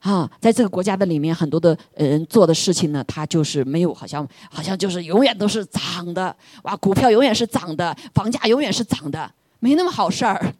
[0.00, 10.54] 啊，在这个国家的里面，很多的人做的事情呢，他就是没有，好像好像就是永远都是涨的，哇，股票永远是涨的，房价永远是涨的，没那么好事儿。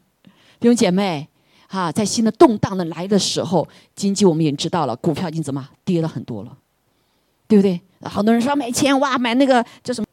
[0.61, 1.27] 弟兄姐妹，
[1.69, 6.55] 哈，在新的动荡的来的时候，经济我们已经知道了，股票已经怎么跌了很多了，
[7.49, 7.81] 对不对？
[8.03, 10.07] 好多人说买钱，哇，买那个叫什么？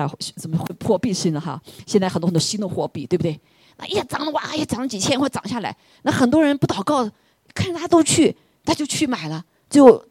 [0.00, 1.60] 啊，怎么会破币性的哈？
[1.84, 3.40] 现在很多很多新的货币，对不对？
[3.76, 7.10] 那一涨了，哇，一涨了几千，块涨下来，那很多人不祷告。
[7.58, 9.44] 看大家都去，他就去买了。
[9.68, 10.04] 就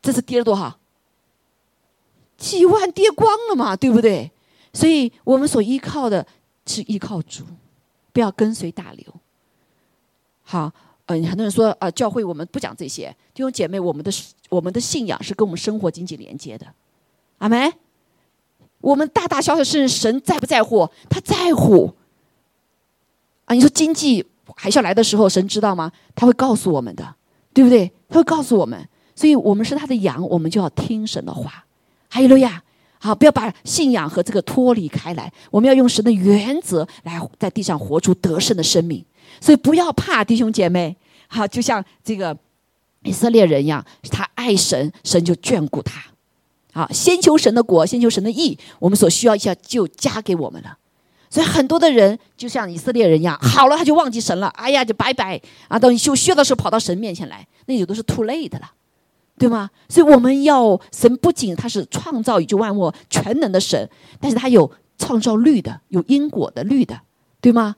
[0.00, 0.78] 这次跌了多少？
[2.36, 4.30] 几万跌光了嘛，对不对？
[4.72, 6.26] 所以我们所依靠的
[6.64, 7.44] 是依靠主，
[8.12, 9.04] 不要跟随大流。
[10.42, 10.72] 好，
[11.06, 14.10] 嗯，很多人说啊，教会我们不讲这些，弟兄姐妹，我们的
[14.48, 16.66] 我们的信仰是跟我们生活经济连接的。
[17.38, 17.72] 阿门。
[18.80, 20.88] 我们大大小小事，神在不在乎？
[21.10, 21.94] 他在乎。
[23.44, 24.24] 啊，你说经济？
[24.56, 25.90] 海啸来的时候，神知道吗？
[26.14, 27.14] 他会告诉我们的，
[27.52, 27.90] 对不对？
[28.08, 31.64] 他会告诉我们，所以我们是他的羊，我们就要听神的话。
[32.08, 32.62] 还有路亚，
[32.98, 35.32] 好，不要把信仰和这个脱离开来。
[35.50, 39.04] 我们要用神的原则来在地上活出得胜的生命。
[39.40, 40.96] 所以不要怕，弟兄姐妹，
[41.28, 42.36] 好，就像这个
[43.04, 46.02] 以色列人一样，他爱神，神就眷顾他。
[46.72, 50.76] 好，先求神的国，先求神的义，我们所需要一下就加给我们了。
[51.30, 55.78] 所以很多的人就像以色列人一样，好了他就忘记神了，哎呀就拜拜啊！
[55.78, 58.68] 等你休学的时候跑到神面前来，那有的是 too late 的了，
[59.38, 59.70] 对吗？
[59.88, 63.88] 所以我们要神不仅他是创造宇宙万物全能的神，
[64.20, 67.00] 但是他有创造律的，有因果的律的，
[67.40, 67.76] 对吗？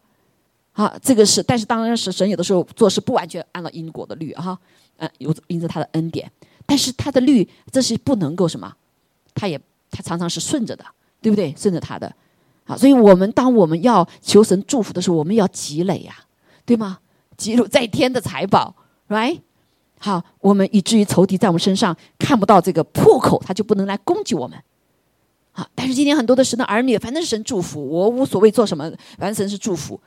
[0.72, 4.58] 啊，这个是，但是当然是神有的时候做事不完全按照因果的律哈，
[4.96, 6.32] 嗯，有因着他的恩典，
[6.64, 8.74] 但是他的律这是不能够什么，
[9.34, 9.60] 他也
[9.90, 10.82] 他常常是顺着的，
[11.20, 11.54] 对不对？
[11.54, 12.10] 顺着他的。
[12.64, 16.14] 啊，所以我们当我们要求神祝福的时候，我们要积累呀，
[16.64, 17.00] 对吗？
[17.36, 18.74] 积累在天的财宝
[19.08, 19.40] ，right？
[19.98, 24.56] 好，我们以至于仇敌在我们身上看不到这个破口，他就不能来攻击我们。
[25.52, 30.00] 好，但是今天很多的神的儿女，反正是神祝福，我无所谓做什么，反正神是祝福。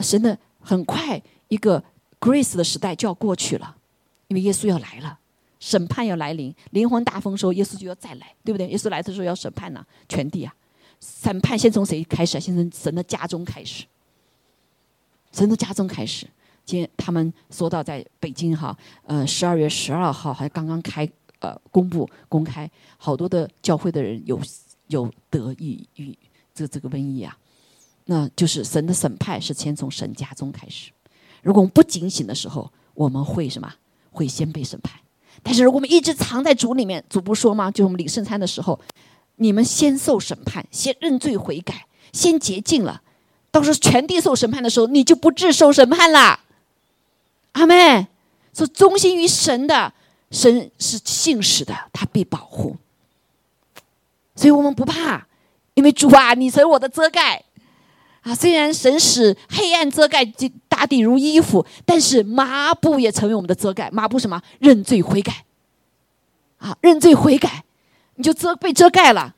[0.00, 1.82] 神的很快一个
[2.18, 3.76] grace 的时代就要过去了，
[4.28, 5.18] 因为耶稣要来了，
[5.60, 8.66] 审判要来临，灵魂大丰收，耶稣就要再来，对不对？
[8.68, 10.52] 耶稣来的时候要审判呢，全地啊。
[11.04, 12.40] 审判先从谁开始？
[12.40, 13.84] 先从神的家中开始。
[15.32, 16.26] 神的家中开始。
[16.64, 21.06] 今天他们说到在北京哈，呃，十二月十二号还刚刚开
[21.40, 24.40] 呃公布公开，好多的教会的人有
[24.86, 26.16] 有得益于
[26.54, 27.36] 这这个瘟疫啊。
[28.06, 30.90] 那就是神的审判是先从神家中开始。
[31.42, 33.70] 如果我们不警醒的时候，我们会什么？
[34.10, 34.98] 会先被审判。
[35.42, 37.70] 但是如果我们一直藏在主里面，主不说吗？
[37.70, 38.80] 就我们领圣餐的时候，
[39.36, 43.02] 你们先受审判，先认罪悔改，先洁净了，
[43.50, 46.40] 到时候全地受审判的时候，你就不致受审判了。
[47.52, 48.06] 阿妹，
[48.52, 49.92] 说忠心于神的，
[50.30, 52.76] 神是信实的，他必保护。
[54.36, 55.26] 所以我们不怕，
[55.74, 57.44] 因为主啊，你成为我的遮盖
[58.22, 58.34] 啊。
[58.34, 60.24] 虽然神使黑暗遮盖
[60.68, 63.88] 大地如衣服，但是麻布也成为我们的遮盖。
[63.92, 64.42] 麻布什么？
[64.58, 65.44] 认罪悔改
[66.58, 66.76] 啊！
[66.80, 67.62] 认罪悔改，
[68.16, 69.34] 你就遮被遮盖了。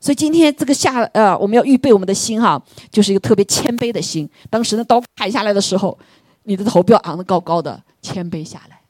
[0.00, 4.28] 所以今天这个下呃，我们要预备我们的心哈，就是一个特别谦卑的心。
[4.50, 5.98] 当时的刀砍下来的时候，
[6.42, 8.80] 你的头不要昂得高高的，谦卑下来。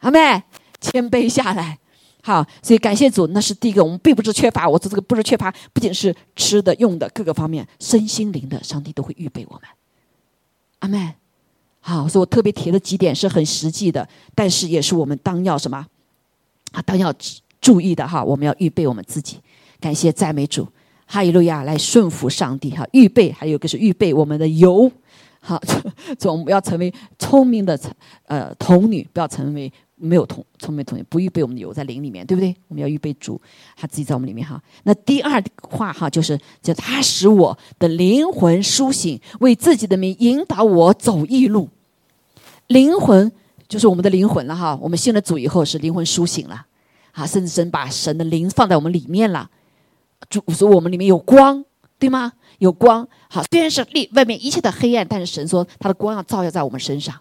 [0.00, 0.42] 阿妹，
[0.80, 1.78] 谦卑下来。
[2.22, 3.82] 好，所以感谢主，那是第一个。
[3.82, 9.62] 我们并不是缺乏，我说这个不是缺乏，不仅是吃的、用的各个方面，身心灵的，上帝都会预备我们。
[10.80, 11.14] 阿妹，
[11.80, 15.86] 好，所以我特别提的几点是很实际的，但是也是我们当要什么
[16.72, 16.82] 啊？
[16.82, 17.10] 当要
[17.60, 19.38] 注意的哈，我们要预备我们自己。
[19.78, 20.66] 感谢赞美主，
[21.06, 22.86] 哈利路亚，来顺服上帝哈。
[22.92, 24.90] 预备，还有个是预备我们的油，
[25.40, 25.60] 好，
[26.18, 27.78] 总要成为聪明的
[28.26, 29.72] 呃童女，不要成为。
[30.02, 32.56] 没有同聪明童女不预备我们的油在灵里面，对不对？
[32.68, 33.38] 我们要预备主，
[33.76, 34.58] 他自己在我们里面哈。
[34.84, 41.68] 那第二话哈，就是叫他使我的灵魂苏醒，为自己的名引导我走义路。
[42.68, 43.30] 灵魂
[43.68, 44.74] 就是我们的灵魂了哈。
[44.80, 46.64] 我们信了主以后是灵魂苏醒了，
[47.12, 49.50] 啊，甚至神把神的灵放在我们里面了。
[50.28, 51.64] 主说我们里面有光，
[51.98, 52.32] 对吗？
[52.58, 53.08] 有光。
[53.30, 57.14] 好，虽然是里外面一切的黑暗，但是神说他的光要照耀在我们身上。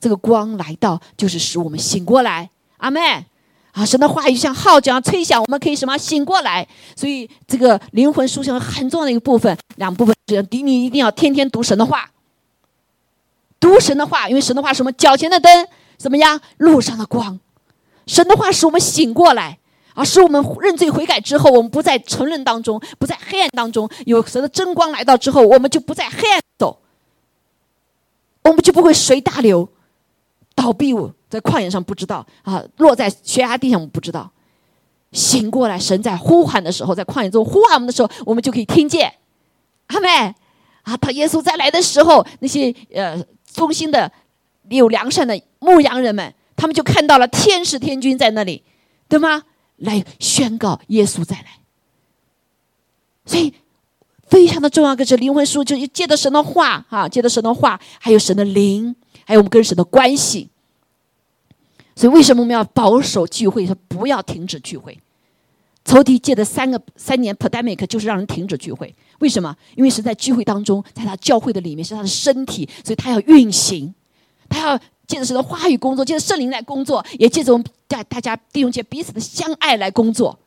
[0.00, 2.50] 这个光来到，就是使我们醒过来。
[2.78, 3.00] 阿妹，
[3.70, 6.66] 啊，神的话语像号角吹响，我们可以什么醒过来？
[6.96, 12.10] 所以这个灵魂苏醒很重要的一个部分，两部分是：第一，你一定要天天读神的话，
[13.60, 14.90] 读神的话，因为神的话是什么？
[14.92, 16.40] 脚前的灯，怎么样？
[16.56, 17.38] 路上的光。
[18.06, 19.58] 神的话使我们醒过来，
[19.94, 23.88] 啊，使我们认罪悔改之后，我们不在沉沦当中，不在黑暗当中。
[24.06, 26.78] 有神的真光来到之后，我们就不在黑暗走，
[28.42, 29.68] 我们就不会随大流。
[30.54, 30.92] 倒闭
[31.30, 34.30] 在旷野上不知道啊，落在悬崖地上我们不知道。
[35.12, 39.14] 醒过来，神在呼喊的时候，在旷野中呼喊我们的时候，我们就可以听见。
[39.86, 40.08] 阿妹
[40.82, 44.10] 啊，当耶稣再来的时候，那些呃忠心的、
[44.68, 48.62] 有良善的牧羊人们，他们就看到了天使天君在那里，
[49.08, 49.44] 对吗？
[49.76, 51.58] 来宣告耶稣再来。
[53.24, 53.54] 所以
[54.28, 58.94] 非常的重要，可是灵魂书就借着神的话啊，借着神的话，还有神的灵。
[59.24, 60.48] 还有我们跟神的关系，
[61.94, 63.64] 所以为什么我们要保守聚会？
[63.64, 64.98] 说不要停止聚会。
[65.84, 68.92] 仇敌借的三个三年 pandemic 就是让人停止聚会。
[69.20, 69.56] 为什么？
[69.76, 73.94] 因为是在聚会当中，在他教会的里面是他的身体，所以他要运行，
[74.48, 74.80] 他要
[75.20, 80.38] 借着的话语工作，借着圣灵来工作，也借着我们大大家弟兄姐彼此的相爱来工作。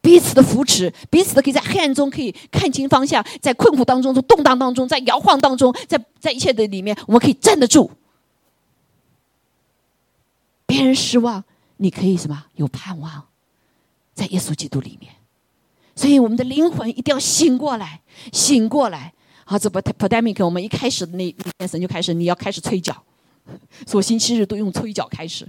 [0.00, 7.90] 彼此的扶持，彼此的可以在黑暗中可以看清方向，在困苦当中、在动荡当中、在摇晃当中，在在一切的里面，我们可以站得住。
[10.66, 11.44] 别人失望，
[11.76, 13.24] 你可以什么有盼望，
[14.14, 15.12] 在耶稣基督里面。
[15.94, 18.00] 所以我们的灵魂一定要醒过来，
[18.32, 19.12] 醒过来。
[19.44, 23.04] 好，这不 pandemic，我们一开始的那那天神就开始，你要开始催脚，
[23.86, 25.48] 所以星期日都用催缴开始。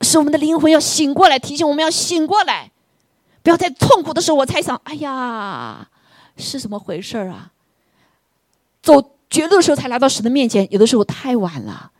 [0.00, 2.70] 使我们的灵魂要醒过来，提醒我们要醒过来，
[3.42, 5.88] 不要在痛苦的时候我才想，哎呀，
[6.36, 7.52] 是怎么回事儿啊？
[8.80, 11.90] 走绝路的时候才来到神的面前，有的时候太晚了，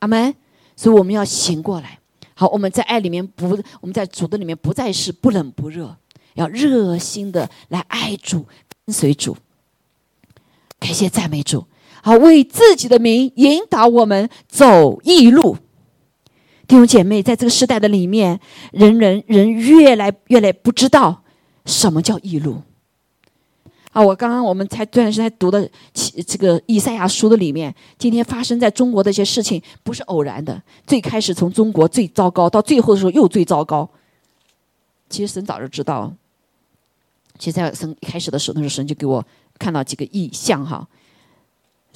[0.00, 0.34] 阿门。
[0.76, 1.98] 所以我们要醒过来。
[2.34, 5.96] 好，我们在爱里面不，我们在主的里面不再是不冷不热，
[6.34, 8.46] 要热心的来爱主，
[8.84, 9.34] 跟随主。
[10.78, 11.66] 感谢赞美主，
[12.06, 15.56] 好为自己的名引导我们走义路。
[16.68, 18.38] 弟兄姐妹，在这个时代的里面，
[18.70, 21.24] 人人人越来越来不知道
[21.64, 22.62] 什么叫义路。
[23.90, 25.68] 啊，我刚刚我们才这段时间读的
[26.24, 30.62] 这个以赛亚书的里面，今天发生在中国的一些事情不是偶然的。
[30.86, 33.90] 最开始从中国最糟糕，到最后的时候又最糟糕。
[35.10, 36.14] 其实神早就知道，
[37.36, 39.26] 其实在神一开始的时候，那时候神就给我
[39.58, 40.86] 看到几个异象哈。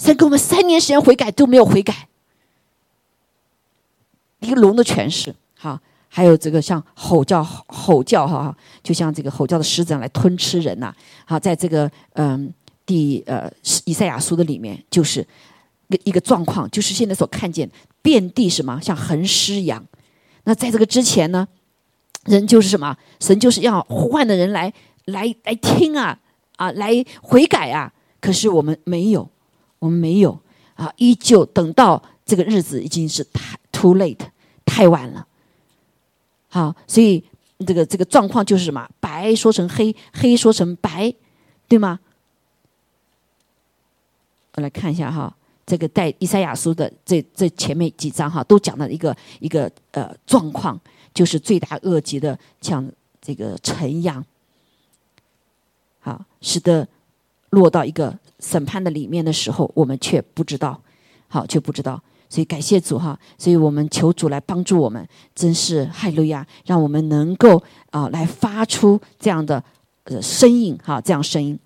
[0.00, 2.08] 神给我们三年时间悔改都没有悔改。
[4.38, 5.78] 一个龙的诠释，哈，
[6.08, 10.90] 还有这个像吼叫、吼叫，哈，就像这个吼叫的狮子来吞吃人呐，
[11.26, 12.50] 好，在这个嗯
[12.86, 13.52] 第呃
[13.84, 15.20] 以赛亚书的里面，就是
[15.88, 17.70] 一个一个状况，就是现在所看见
[18.00, 19.84] 遍地什么像横尸一样。
[20.44, 21.46] 那在这个之前呢，
[22.24, 22.96] 人就是什么？
[23.20, 24.72] 神就是要呼唤的人来
[25.04, 26.18] 来来听啊
[26.56, 27.92] 啊，来悔改啊。
[28.18, 29.30] 可是我们没有，
[29.80, 30.40] 我们没有
[30.76, 33.58] 啊，依旧等到这个日子已经是太。
[33.72, 34.18] Too late，
[34.66, 35.26] 太晚了。
[36.48, 37.24] 好，所以
[37.66, 38.86] 这个这个状况就是什么？
[39.00, 41.14] 白说成黑，黑说成白，
[41.66, 41.98] 对吗？
[44.56, 50.78] 我来看一下哈，这个带以赛亚书的这这前面几章哈，都讲了一个一个呃状况，
[51.14, 52.86] 就是罪大恶极的，像
[53.22, 54.22] 这个尘一样，
[56.00, 56.86] 好，使得
[57.48, 60.80] 落到一个审判的里面的时候，我们却不知道，
[61.28, 62.02] 好，却不知道。
[62.28, 67.60] 所以感谢主哈，所以我们求主来帮助我们，真是哈利路亚，让我们能够
[67.90, 69.62] 啊来发出这样的
[70.04, 71.58] 呃声音哈，这样声音。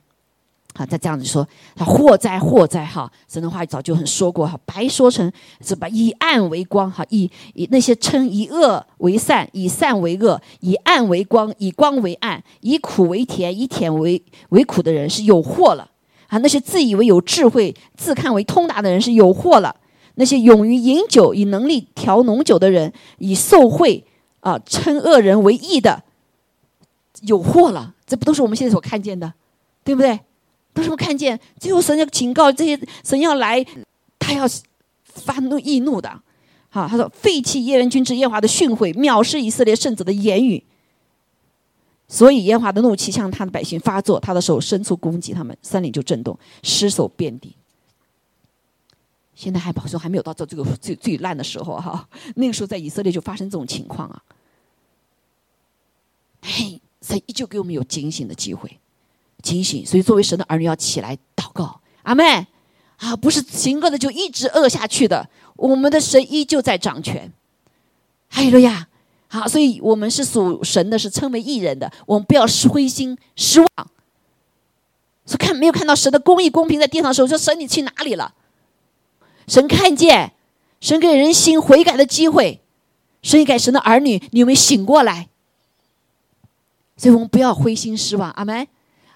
[0.76, 1.46] 好，他这样子说，
[1.76, 15.90] 他祸灾祸灾哈，神的话早就很说过哈，白说成是把以暗为光哈，以以那些称以恶为善，以善为恶，以暗为光，以光为暗，以苦为甜，以甜为为苦的人是有祸了
[16.28, 16.38] 啊！
[16.38, 19.74] 那些自以为有智慧、自看为通达的人是有祸了。
[20.16, 24.04] 那些勇于饮酒、以能力调浓酒的人，以受贿
[24.40, 26.04] 啊称恶人为义的，
[27.22, 27.94] 有祸了。
[28.06, 29.32] 这不都是我们现在所看见的，
[29.82, 30.20] 对不对？
[30.72, 31.38] 都是我看见。
[31.58, 33.64] 最后神要警告这些，神要来，
[34.18, 34.44] 他要
[35.04, 36.20] 发怒易怒的。
[36.68, 40.64] 好，他说废弃耶人君之耶华的训诲，藐视以色列圣子的言语。
[42.06, 47.56] 所以耶和华的怒气向他的百姓发作，他的手伸出攻击他们，山岭就震动，尸首遍地。
[49.34, 54.22] 现在还保说还没有到这这个最最烂的时候哈，那个时候在以色列就发生这种情况啊。
[56.40, 58.78] 嘿，神依旧给我们有警醒的机会，
[59.42, 59.84] 警醒。
[59.84, 62.46] 所以作为神的儿女要起来祷告，阿妹
[62.98, 67.32] 啊，不是行恶的就一直恶下去的，我们的神依旧在掌权。
[68.28, 68.88] 还有了呀，
[69.34, 73.68] 好，所以我们是属神的，是称为义人的，我们不要灰心失望。
[75.26, 78.32] 说看没有看到神的公义公平在地上的时候，说神你去哪里了？
[79.48, 80.34] 神看见，
[80.80, 82.60] 神给人心悔改的机会，
[83.22, 85.28] 神给神的儿女，你有没有醒过来？
[86.96, 88.64] 所以我们不要灰心失望，阿门。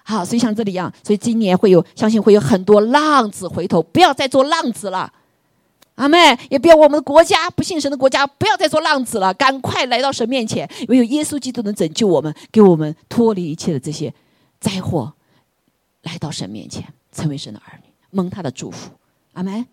[0.03, 5.13] 好，所以像这里一样，所以今年会有，相信会有很多浪子回头，不要再做浪子了，
[5.99, 6.17] 阿妹，
[6.49, 14.13] 也不要我们的国家不信神的国家，不要再做浪子了，赶快来到神面前，唯有耶稣基督能拯救我们，给我们脱离一切的这些
[14.61, 15.11] 灾祸，
[16.03, 18.91] 来到神面前，成为神的儿女，蒙他的祝福，
[19.33, 19.65] 阿门。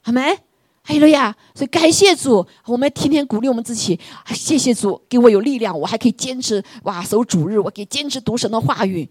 [0.00, 0.38] 好没？
[0.80, 1.36] 还有了呀！
[1.54, 4.00] 所以感谢主，我们天天鼓励我们自己。
[4.28, 9.06] 谢谢主给我有力量，我还可以坚持哇守主日，我可以坚持读神的话语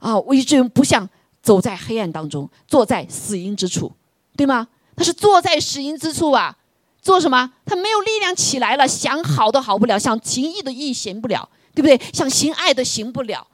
[0.00, 0.18] 啊！
[0.18, 1.08] 我一直不想
[1.42, 3.90] 走在黑暗当中，坐在死荫之处，
[4.36, 4.68] 对吗？
[4.98, 6.58] 他是坐在死荫之处啊，
[7.00, 7.52] 做什么？
[7.64, 11.96] 他没有力量起来了，想好都好不了，想行义的义行不了，对不对？
[12.12, 13.46] 想行爱的行不了，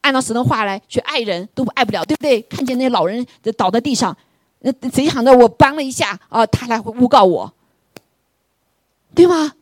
[0.00, 2.42] 按照神的话来去爱人都爱不了，对不对？
[2.42, 3.24] 看见那老人
[3.56, 4.16] 倒在地上。
[4.60, 7.54] 那谁想着我帮了一下啊，他来诬告我，
[9.14, 9.52] 对吗？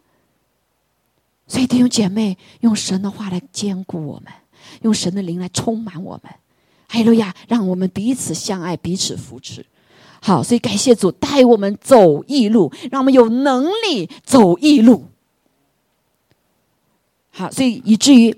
[1.47, 4.33] 所以弟兄姐妹，用神的话来兼顾我们，
[4.81, 6.33] 用神的灵来充满我们，
[6.89, 7.35] 哈利路亚！
[7.47, 9.65] 让我们彼此相爱，彼此扶持。
[10.21, 15.05] 好，所以感谢主带我们走义路，让我们有能力走义路。
[17.31, 18.35] 好，所以以至于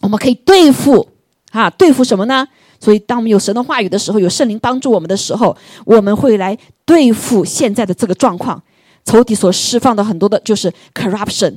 [0.00, 1.08] 我们可以对付
[1.50, 2.46] 啊，对付什么呢？
[2.80, 8.62] 所以，当我们有神的话语的时候，有圣灵帮助我们的时候，我们会来对付现在的这个状况。
[9.04, 11.56] 仇敌所释放的很多的就是 corruption，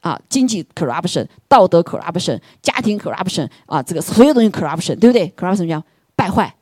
[0.00, 5.84] 啊，经济 corruption，道德 corruption，家庭 corruption，啊，这个所有东西 corruption，对不对？corruption 怎么样？
[6.16, 6.54] 败坏，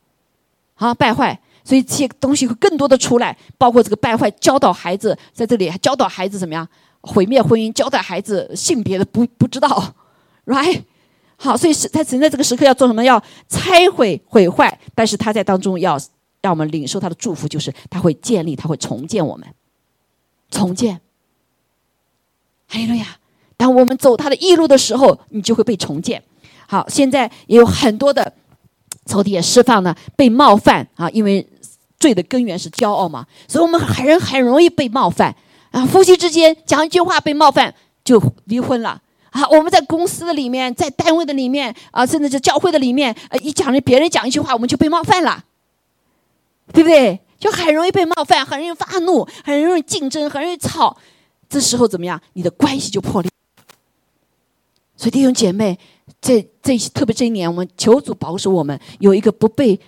[0.75, 1.39] 啊，败坏。
[1.65, 6.67] 所以这些东西会更多的出来，包括这个败坏，教导孩子在这里教导孩子怎么样
[7.01, 9.95] 毁灭婚姻，教导孩子性别的不不知道，
[10.47, 10.83] right？
[11.37, 13.03] 好，所以是在存在这个时刻要做什么？
[13.03, 15.99] 要拆毁、毁坏，但是他在当中要
[16.41, 19.47] 让我们领受他的祝福，就是他会建立，他会重建我们，
[20.51, 21.01] 重建。
[22.69, 23.07] 哈利路亚！
[23.57, 26.23] 当我们走他的义路的时候，你就会被重建。
[26.67, 28.33] 好，现在也有很多的
[29.05, 31.47] 仇敌也释放了被冒犯啊，因为
[32.03, 35.33] 罪的根源是骄傲嘛，所以我们很人很容易被冒犯
[35.71, 35.87] 啊。
[35.87, 37.73] 夫妻之间讲一句话被冒犯
[38.03, 39.01] 就离婚了。
[39.31, 45.45] 啊，我们在公司的里面，在单位的里面，啊，甚至是教会的里面，呃，一讲别人讲一句话，我们就被冒犯了，
[46.73, 47.21] 对不对？
[47.39, 50.97] 就很容易被冒犯，很容易发怒，很容易竞争，很容易吵。
[51.49, 52.21] 这时候怎么样？
[52.33, 53.31] 你的关系就破裂。
[54.97, 55.79] 所以弟兄姐妹，
[56.21, 59.81] 这这特别这一年，我们求主保守我们有一个不被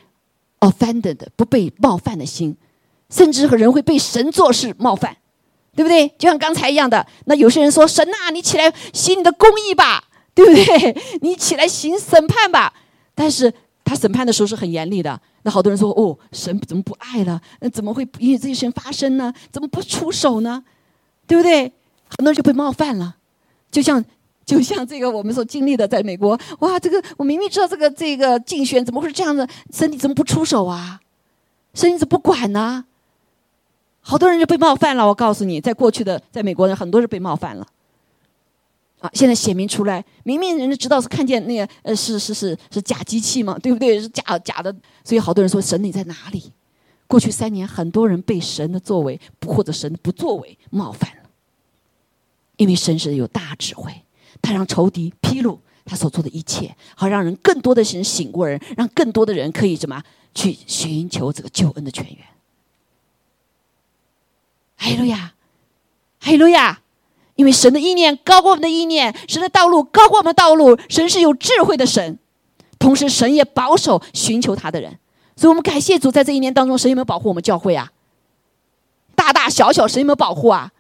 [0.71, 2.57] offended 不被冒犯的心，
[3.11, 5.17] 甚至和人会被神做事冒犯。
[5.77, 6.07] 对不对？
[6.17, 10.97] 就像刚才一样的，那有些人说：“神呐，你起来行你的公义吧，对不对？
[11.21, 12.73] 你起来行审判吧。”
[13.13, 13.53] 但是
[13.85, 15.21] 他审判的时候是很严厉的。
[15.43, 17.41] 那好多人说：“哦，神怎么不爱了？
[17.59, 19.35] 那怎么会因为这些事情发生呢？
[19.51, 20.63] 怎么不出手呢？”
[21.27, 21.63] 对不对？
[22.07, 23.17] 很多人就被冒犯了，
[23.73, 24.05] 就像
[24.45, 31.01] 就像这个我们所经历的，在美国，哇，这个我明明知道这个这个竞选怎么会是这样的，神你怎么不出手啊？
[31.73, 32.85] 神你怎么不管呢？
[34.01, 35.09] 好多人就被冒犯了。
[35.09, 37.67] 我告诉你，在过去的在美国人很多人被冒犯了。
[39.01, 44.01] 啊，现在显明出来，明明人家知道是看见那个呃是是是是假机器嘛，对不对？
[44.01, 44.75] 是假假的，
[45.05, 46.53] 所以好多人说神你在哪里？
[47.07, 51.31] 过去三年，很多人被神的作为或者神的不作为冒犯了，
[52.57, 54.04] 因为神是有大智慧，
[54.43, 60.03] 他让仇敌披露他所做的一切，好让人更多的人醒过人，让更多的人可以什么
[60.35, 62.19] 去寻求这个救恩的泉源。
[64.77, 65.35] 哈利路亚，
[66.21, 66.81] 哈利路亚！
[67.37, 72.17] 因为神的意念高过我们的意念，神的道路高过我们的道路，神是有智慧的神，
[72.79, 74.99] 同时神也保守寻求他的人。
[75.35, 77.91] 所以我们感谢主，在这一年当中，神有没有保护我们教会啊？
[79.17, 80.71] 大大小小，神有没有保护啊？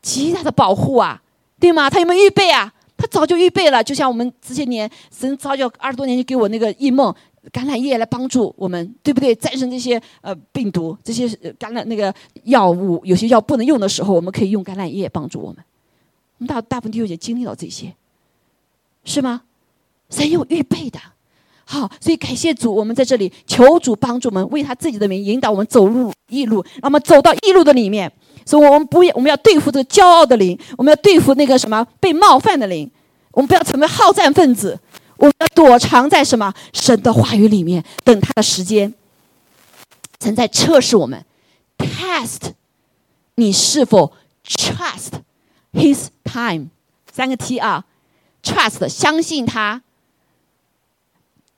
[0.00, 1.22] 极大的保护啊，
[1.60, 1.90] 对吗？
[1.90, 2.72] 他有没有预备啊？
[2.96, 3.82] 他早就预备了。
[3.82, 7.14] 就像我们这些年，神早就二十多年就给我那个异梦，
[7.52, 9.34] 橄榄叶来帮助我们，对不对？
[9.34, 11.26] 战胜这些呃病毒，这些
[11.58, 12.12] 橄榄那个
[12.44, 15.56] 药物，有些药不能用的时候，我们可以用橄榄叶帮助我们。
[16.38, 17.94] 我们大大部分弟兄姐经历到这些，
[19.04, 19.42] 是吗？
[20.10, 20.98] 神有预备的。
[21.64, 28.10] 好，所以感谢主，我们在这里求主帮助我们，为他自己的名引导我们走入异路，让我们走到异路的里面。
[28.48, 32.90] 所以，我们不要，我们要对付这个骄傲的灵，我们要对付那个什么被冒犯的灵，
[33.32, 34.80] 我们不要成为好战分子，
[35.18, 38.94] 我们要躲藏在什么神的话语里面，等他的时间。
[40.18, 41.22] 神在测试我们
[41.76, 42.52] ，test，
[43.34, 44.14] 你是否
[44.46, 45.20] trust
[45.74, 46.68] his time？
[47.12, 47.84] 三个 T 啊
[48.42, 49.82] ，trust，相信他。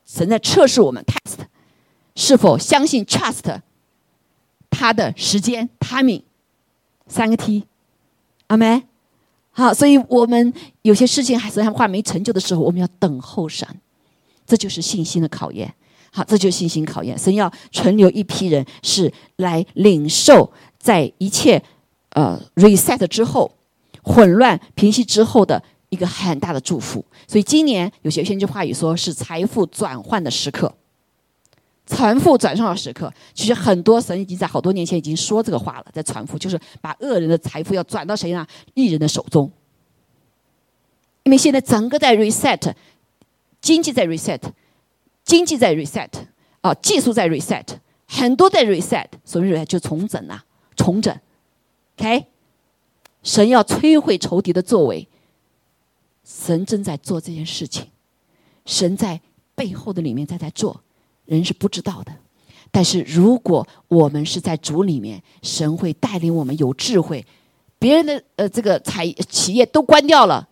[0.05, 1.45] 神在测试我们，test
[2.17, 3.61] 是否相信 trust
[4.69, 6.23] 他的时间 timing
[7.11, 7.65] 三个 T，
[8.47, 8.83] 阿门。
[9.51, 13.69] 好，所以我们有些事情还是还没成就的时候，我们要等候神，
[14.47, 15.75] 这就是信心的考验。
[16.13, 17.19] 好，这就是信心考验。
[17.19, 21.63] 神要存留一批人，是来领受在一切
[22.11, 23.51] 呃 reset 之后，
[24.03, 25.63] 混乱平息之后的。
[25.91, 30.73] 一个很大的祝福，所以今年有些先知话语说是财富转换的时刻，
[31.91, 33.13] 财富转换的时刻。
[33.35, 38.47] 其实很多神已经在好多年前已经说这个话了，在传福，就是把恶人的财富要转到谁呢？
[38.75, 39.51] 艺人的手中。
[41.25, 42.73] 因为现在整个在 reset，
[43.61, 44.41] 经济在 reset，
[45.25, 46.09] 经济在 reset，
[46.61, 47.67] 啊，技术在 reset，
[48.07, 50.45] 很多在 reset，所以 reset 就重整啊，
[50.77, 51.15] 重整。
[51.99, 52.27] OK，
[53.23, 55.07] 神要摧毁仇敌的作为。
[56.23, 57.89] 神正在做这件事情，
[58.65, 59.21] 神在
[59.57, 60.81] 背后的里面在在做，
[61.37, 62.13] 人是不知道的。
[62.71, 67.25] 但是如果我们是在主里面，神会带领我们有智慧。
[67.79, 70.47] 别人的呃这个产企业都关掉了，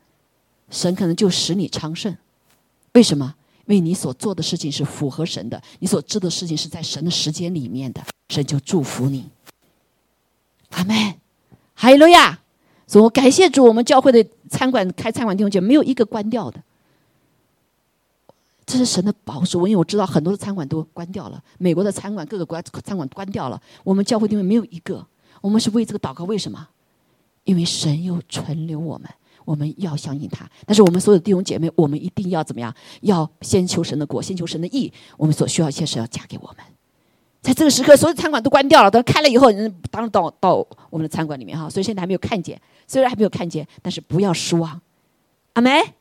[0.71, 2.17] 神可能就使你昌盛。
[2.95, 3.35] 为什么？
[3.67, 9.27] 因为你所做的事情是符合神的，你所知的事情是在神的时间里面的，神就祝福你。
[10.71, 11.15] 阿门，
[11.75, 12.41] 哈利路亚。
[12.87, 16.63] 所以我感谢主，我们教会的餐馆开餐馆弟兄姐妹没有一个关掉的，
[18.69, 19.67] 这是神的保守。
[19.67, 25.05] 因为我知道很多的餐馆都关掉了，美国的餐馆各个国家餐馆关掉了，我们教会弟兄没有一个。
[25.41, 26.69] 我们是为这个祷告，为什么？
[27.45, 29.09] 因为神又存留我们，
[29.47, 30.47] 我们要相信他。
[30.67, 32.75] 但是我们所有的弟兄姐妹，我们一定要怎么样？
[33.01, 34.93] 要先求神的国，先求神的义。
[35.17, 36.57] 我们所需要一切是要嫁给我们。
[37.41, 40.57] 在这个时刻，所有餐馆都关掉了，等开了以后，人当然到到
[40.91, 41.71] 我们的餐馆里面哈。
[41.71, 42.61] 所以现在还没有看见。
[42.87, 44.81] 虽然还没有看见，但是不要失望，
[45.55, 45.95] 阿梅，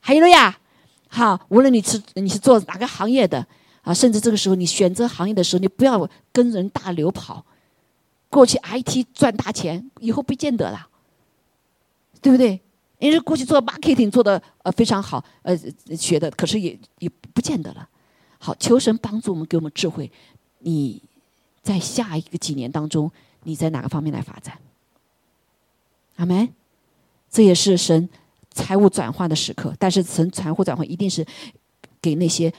[0.00, 0.58] 还有了呀，
[1.08, 3.44] 好，无论你是你是做哪个行业的
[3.82, 7.44] 啊，甚至这个时候你选择行业的时候，你不要跟人大流跑。
[8.30, 10.86] 过去 IT 赚大钱，以后不见得了，
[12.20, 12.60] 对不对？
[12.98, 15.56] 因为过去做 marketing 做的呃非常好，呃
[15.96, 17.88] 学的，可是也也不见得了。
[18.38, 20.10] 好，求神帮助我们，给我们智慧。
[20.58, 21.02] 你
[21.62, 23.10] 在下一个几年当中，
[23.44, 24.58] 你在哪个方面来发展？
[26.16, 26.52] 阿门，
[27.30, 28.08] 这也是神
[28.58, 29.72] 财务转换的时刻。
[29.78, 31.24] 但是神财务转换一定是
[32.02, 32.52] 给那些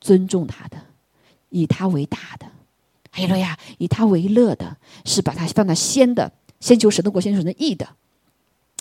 [0.00, 0.76] 尊重他的、
[1.50, 2.46] 以他为大的，
[3.10, 7.88] 还有了呀，以他为乐的，是把他放在先的，先求神的国，先求神的义的。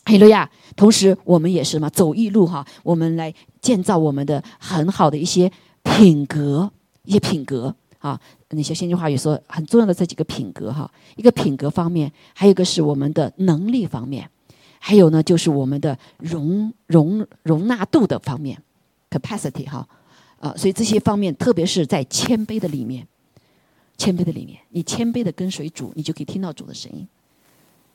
[0.06, 5.52] 还有了呀，同时我们也是嘛，走义路哈，我们来建造我们的很好的一些
[5.84, 6.72] 品格，
[7.04, 8.20] 一些品格啊。
[8.52, 14.30] 那些先进话语说很重要的这几个品格哈，一个品格方面，还有一个是我们的能力方面，
[14.80, 18.62] 还有呢就是我们的容容容纳度的方面
[19.10, 19.88] ，capacity 哈，
[20.40, 23.06] 啊，所以这些方面，特别是在谦卑的里面，
[23.98, 27.08] 谦卑的里面，你谦卑的跟随主，你就可以听到主的声音，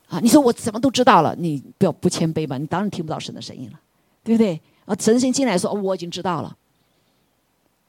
[0.07, 2.57] 啊，你说我什么都知道了，你不要不谦卑吧？
[2.57, 3.79] 你当然听不到神的声音了，
[4.23, 4.59] 对不对？
[4.85, 6.55] 啊，神先进来说，我已经知道了。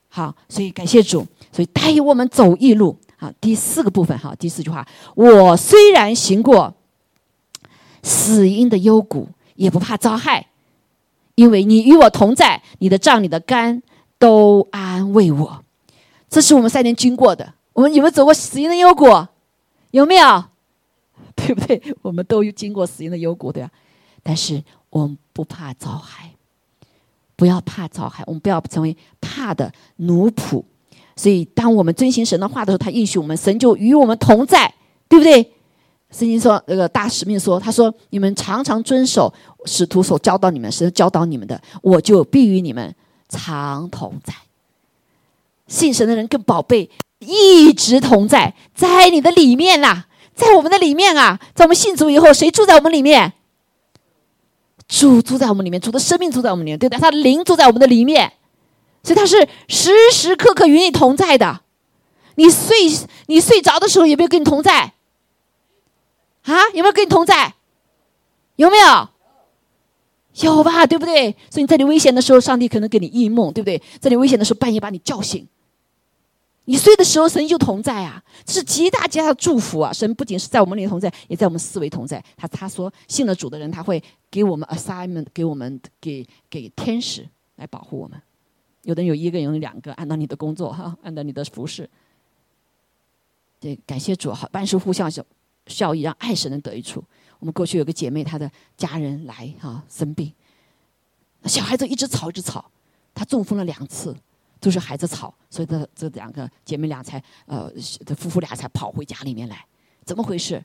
[0.09, 2.97] 好，所以感谢主，所以带我们走一路。
[3.17, 4.87] 好，第四个部分，哈，第四句话，
[5.17, 6.73] 我虽然行过
[8.05, 10.47] 死荫的幽谷，也不怕遭害，
[11.35, 13.83] 因为你与我同在，你的杖、你的肝
[14.21, 15.65] 都安慰我。
[16.29, 17.55] 这是我们三年经过的。
[17.73, 19.27] 我们有没有走过死荫的幽谷？
[19.91, 20.45] 有没有？
[21.35, 21.83] 对不对？
[22.03, 23.71] 我们都经过死荫的幽谷，对吧？
[24.23, 26.31] 但是我们不怕遭害，
[27.35, 30.63] 不要怕遭害，我们不要成为怕的奴仆。
[31.17, 34.75] 所以，当我们遵循神的话的时候，他应许我们，神就与我们同在，
[35.09, 35.54] 对不对？
[36.17, 39.33] 圣经说，那个大使命说，他说：“你们常常遵守
[39.65, 42.95] 使徒所教导你们，神教导你们的，我就必与你们
[43.29, 44.33] 常同在。”
[45.67, 46.89] 信神的人更宝贝，
[47.19, 50.05] 一直同在，在你的里面呐，
[50.37, 53.33] 在我们的里面啊，在我们信主以后，谁住在我们里面？
[54.87, 58.33] 主住在我们里面，主的生命住在我们里面，对不对，他的灵住在我们的里面。
[59.03, 61.63] 所以他是时时刻刻与你同在的，
[62.37, 62.77] 你睡
[63.27, 64.93] 你睡着的时候有没有跟你同在？
[66.45, 67.55] 啊，有没有跟你同在？
[68.57, 69.09] 有没有？
[70.43, 71.31] 有吧，对不对？
[71.51, 73.81] 所以你在你危险的时候，上帝可能给你异梦，对不对？
[74.01, 75.47] 在你危险的时候，半夜把你叫醒。
[76.67, 79.93] 你睡的时候，神就同在啊，这是极大极大的祝福啊！
[79.93, 82.25] 神不仅是在我们里同在，也在我们思维同在。
[82.37, 88.21] 他他说，信了主的人，他会给我们 assignment，给我们给给天使来保护我们。
[88.83, 91.89] 有的人有一个，有人两个，按照你的工作哈，按照你的服饰。
[93.61, 95.11] 对，感谢主，好，万事互相
[95.67, 97.03] 效益，让爱神能得益处。
[97.39, 100.33] 我们过去有个姐妹，她的家人来哈生病，
[101.45, 102.71] 小孩子一直吵一直吵，
[103.15, 104.17] 她中风了两次，
[104.61, 107.71] 都是孩子吵，所以这这两个姐妹俩才呃，
[108.07, 109.67] 这夫妇俩才跑回家里面来，
[110.05, 110.63] 怎么回事？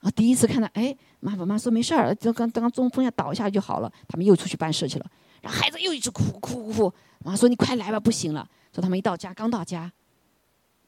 [0.00, 6.92] 啊，第一次看到，哎，妈妈妈说没事儿，就刚刚中风要倒一下就好了，他们又出去办事去了，然后孩子又一直哭哭哭。
[7.24, 9.90] 妈妈说：“你快来吧，不行了。”说他们一到家，刚到家，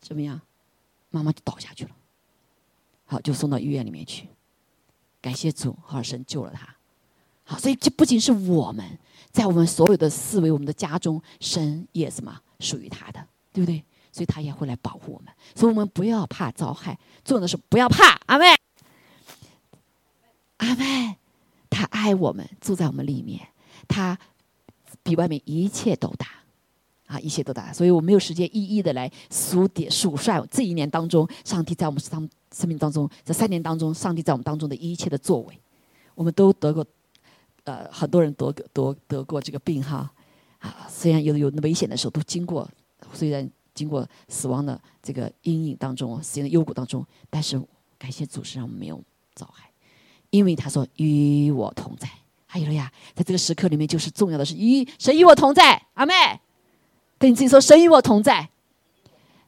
[0.00, 0.38] 怎么样？
[1.10, 1.90] 妈妈就倒下去了。
[3.06, 4.28] 好，就送到医院里面去。
[5.22, 6.68] 感谢主，好神救了他。
[7.44, 8.84] 好，所以这不仅是我们
[9.32, 13.82] 在我们所有的思维、我们的家中，神也什么属于他的，对不对？
[14.12, 15.32] 所以他也会来保护我们。
[15.54, 18.20] 所以我们不要怕遭害，重要的是不要怕。
[18.26, 18.46] 阿妹，
[20.58, 21.16] 阿妹，
[21.70, 23.48] 他爱我们，住在我们里面，
[23.88, 24.18] 他。
[25.02, 26.26] 比外面一切都大，
[27.06, 35.60] 啊，一切都大，所以我没有时间一一的来数点数算这一年当中，上帝在我们生生命当中，这三年当中，上帝在我们当中的一切的作为，
[36.14, 36.86] 我们都得过，
[37.64, 40.10] 呃，很多人得过得得过这个病哈，
[40.60, 42.66] 啊，虽然有有危险的时候都经过，
[43.12, 47.60] 虽然经过死亡的这个阴影当中，死的幽谷当中，但是
[47.98, 48.98] 感谢主，是让我们没有
[49.34, 49.70] 遭害，
[50.30, 52.08] 因为他说与我同在。
[52.48, 56.14] 还有了呀，在这个时刻里面，就是重要的是与神与我同在，阿妹，
[57.18, 58.48] 跟你自己说，神与我同在，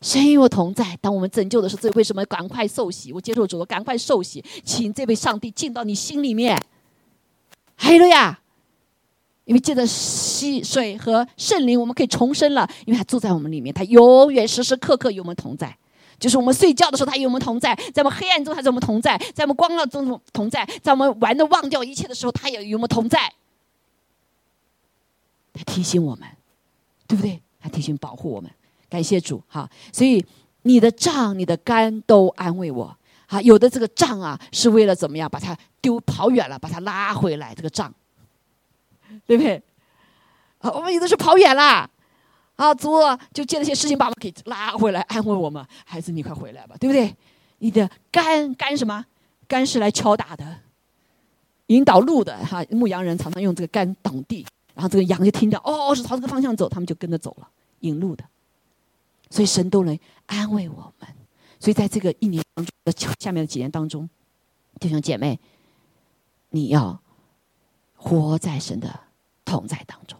[0.01, 0.96] 神与我同在。
[1.01, 3.12] 当我们拯救的时候，这为什么赶快受洗？
[3.12, 6.61] 我接受主，赶快受洗，请这位上帝进到你心里面。
[7.74, 8.40] 还有了呀，
[9.44, 15.76] 因为借着溪水和圣灵，我们可以重生了，因为他住在我们里面，他永远时时刻刻与我们同在。
[16.18, 23.32] 就是我们睡觉的时候，他与我们同在；在我们黑暗中，他与我们同在；在我们光亮中同在；在我们玩的忘掉一切的时候，他也与我们同在。
[25.53, 26.28] 他提醒我们，
[27.07, 27.40] 对不对？
[27.61, 28.51] 他提醒保护我们。
[28.89, 29.68] 感谢主，哈！
[29.93, 30.24] 所以
[30.62, 32.97] 你的杖、你的杆都安慰我。
[33.26, 35.28] 哈，有的这个杖啊，是为了怎么样？
[35.28, 37.55] 把它丢跑远了，把它拉回来。
[37.55, 37.93] 这个杖，
[39.26, 39.62] 对不对？
[40.59, 41.91] 啊，我们有的是跑远了。
[42.57, 42.91] 啊，主
[43.32, 45.64] 就借那些事情把我们给拉回来，安慰我们。
[45.84, 47.14] 孩子，你快回来吧，对不对？
[47.59, 49.05] 你的肝肝什么？
[49.47, 50.61] 肝是来敲打的，
[51.66, 52.64] 引导路的哈。
[52.70, 57.49] 牧羊人常常用这个肝挡地，然后这个羊就听着哦，是朝这个方向走，他们就跟着走了，
[57.80, 58.24] 引路的。
[59.31, 61.09] 所以神都能安慰我们。
[61.61, 64.09] 所以在这个一年当中的下面的几年当中，
[64.79, 65.41] 弟兄姐妹，
[66.51, 67.01] 你要
[67.97, 69.01] 活在神的
[69.45, 70.18] 同在当中。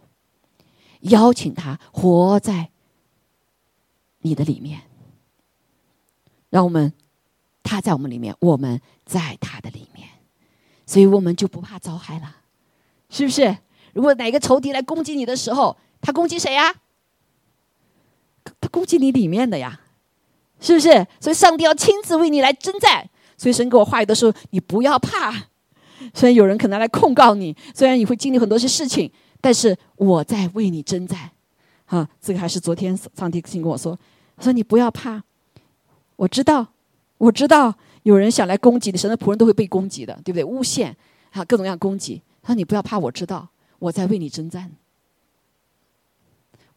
[1.01, 2.71] 邀请他活在
[4.19, 4.81] 你的里面，
[6.49, 6.91] 让我们
[7.63, 10.09] 他在我们里面，我们在他的里面，
[10.85, 12.35] 所以我们就不怕遭害了，
[13.09, 13.59] 是不是？
[13.93, 16.75] 如果哪个仇敌来攻击你的时候，他攻击谁呀？
[18.61, 19.79] 他攻击你里面的呀，
[20.59, 21.07] 是不是？
[21.19, 23.09] 所以上帝要亲自为你来征战。
[23.37, 25.31] 所以神给我话语的时候，你不要怕。
[26.13, 29.11] 虽然有人可能来控告你，虽然你会经历很多些事情。
[29.41, 31.31] 但是我在为你征战，
[31.85, 33.97] 啊，这个还是昨天上帝先跟我说，
[34.37, 35.23] 说你不要怕，
[36.17, 36.67] 我知道，
[37.17, 40.43] 我知道有人想来攻击你，神的仆人都会被攻击的，对不对？
[40.43, 40.93] 诬陷，
[41.31, 42.21] 啊，各种各样攻击。
[42.41, 43.47] 他说：“你不要怕，我知道，
[43.79, 44.73] 我在为你征战，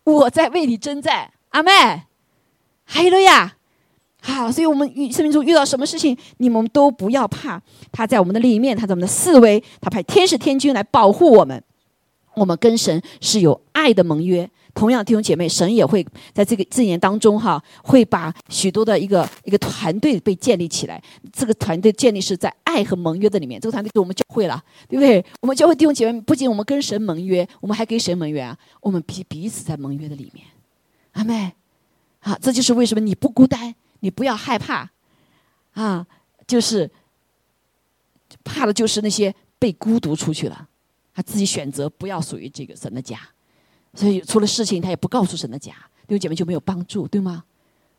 [0.04, 1.70] 我在为你征战。”阿妹，
[2.84, 3.56] 还有了呀。
[4.20, 7.60] 好，所以我们遇生命中遇到什么事情，你们都不要怕。
[7.90, 11.62] 他在我们的里面，他在我们的四维，他派天使天军来保护我们。
[12.34, 14.48] 我们跟神是有爱的盟约。
[14.74, 21.02] 同样，弟兄姐妹，神也会在这个字眼当中，哈，会把许多的一个一个团队被建立起来。
[21.30, 23.60] 这个团队建立是在爱和盟约的里面。
[23.60, 25.22] 这个团队是我们教会了，对不对？
[25.40, 28.56] 我们教会弟兄姐妹，不仅我们跟神盟约，我们还跟神盟约啊。
[28.80, 30.46] 我们彼彼此在盟约的里面，
[31.12, 31.54] 阿妹，
[32.20, 33.74] 啊，这就是为什么你不孤单。
[34.04, 34.90] 你不要害怕，
[35.74, 36.04] 啊，
[36.44, 36.90] 就是
[38.42, 40.68] 怕的就是那些被孤独出去了，
[41.14, 43.20] 他自己选择不要属于这个神的家，
[43.94, 45.72] 所以出了事情他也不告诉神的家，
[46.08, 47.44] 弟兄姐妹就没有帮助，对吗？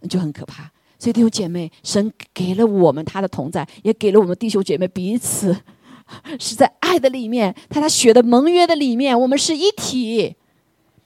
[0.09, 0.69] 就很可怕。
[0.99, 5.55] 所以弟兄姐妹，神给了我们他的同在，也给了我们弟兄姐妹彼此
[6.37, 10.35] 是在爱的里面，在他血的盟约的里面，我们是一体。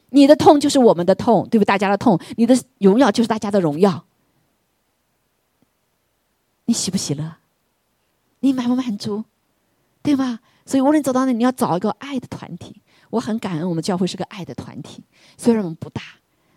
[0.09, 1.65] 你的痛就是我们的痛，对不？
[1.65, 4.05] 大家的痛，你的荣耀就是大家的荣耀。
[6.65, 7.37] 你喜不喜乐？
[8.39, 9.23] 你满不满足？
[10.01, 10.39] 对吧？
[10.65, 12.81] 所以无论走到哪，你要找一个爱的团体。
[13.09, 15.01] 我很感恩我们教会是个爱的团体，
[15.37, 16.01] 虽然我们不大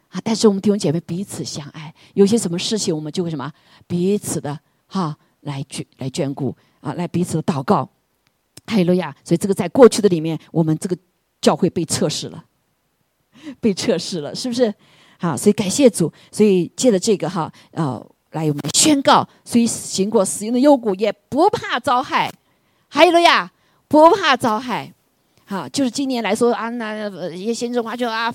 [0.09, 1.94] 啊，但是我们弟兄姐妹彼此相爱。
[2.14, 3.53] 有些什么事情，我们就会什么
[3.86, 7.88] 彼此的哈来眷来眷顾啊，来彼此的祷告。
[8.66, 9.14] 哈利路亚！
[9.24, 10.96] 所以这个在过去的里面，我们这个
[11.40, 12.44] 教会被测试了，
[13.61, 14.72] 被测试了，是不是？
[15.18, 16.12] 好，所以感谢主。
[16.30, 18.03] 所以借着这个哈啊。
[18.32, 22.32] 来，我们宣告：所以行过死荫的幽谷，也不怕遭害。
[22.88, 23.51] 还有了呀，
[23.88, 24.95] 不怕遭害。
[25.47, 28.32] 好，就是今年来说啊，那一些先知话就啊，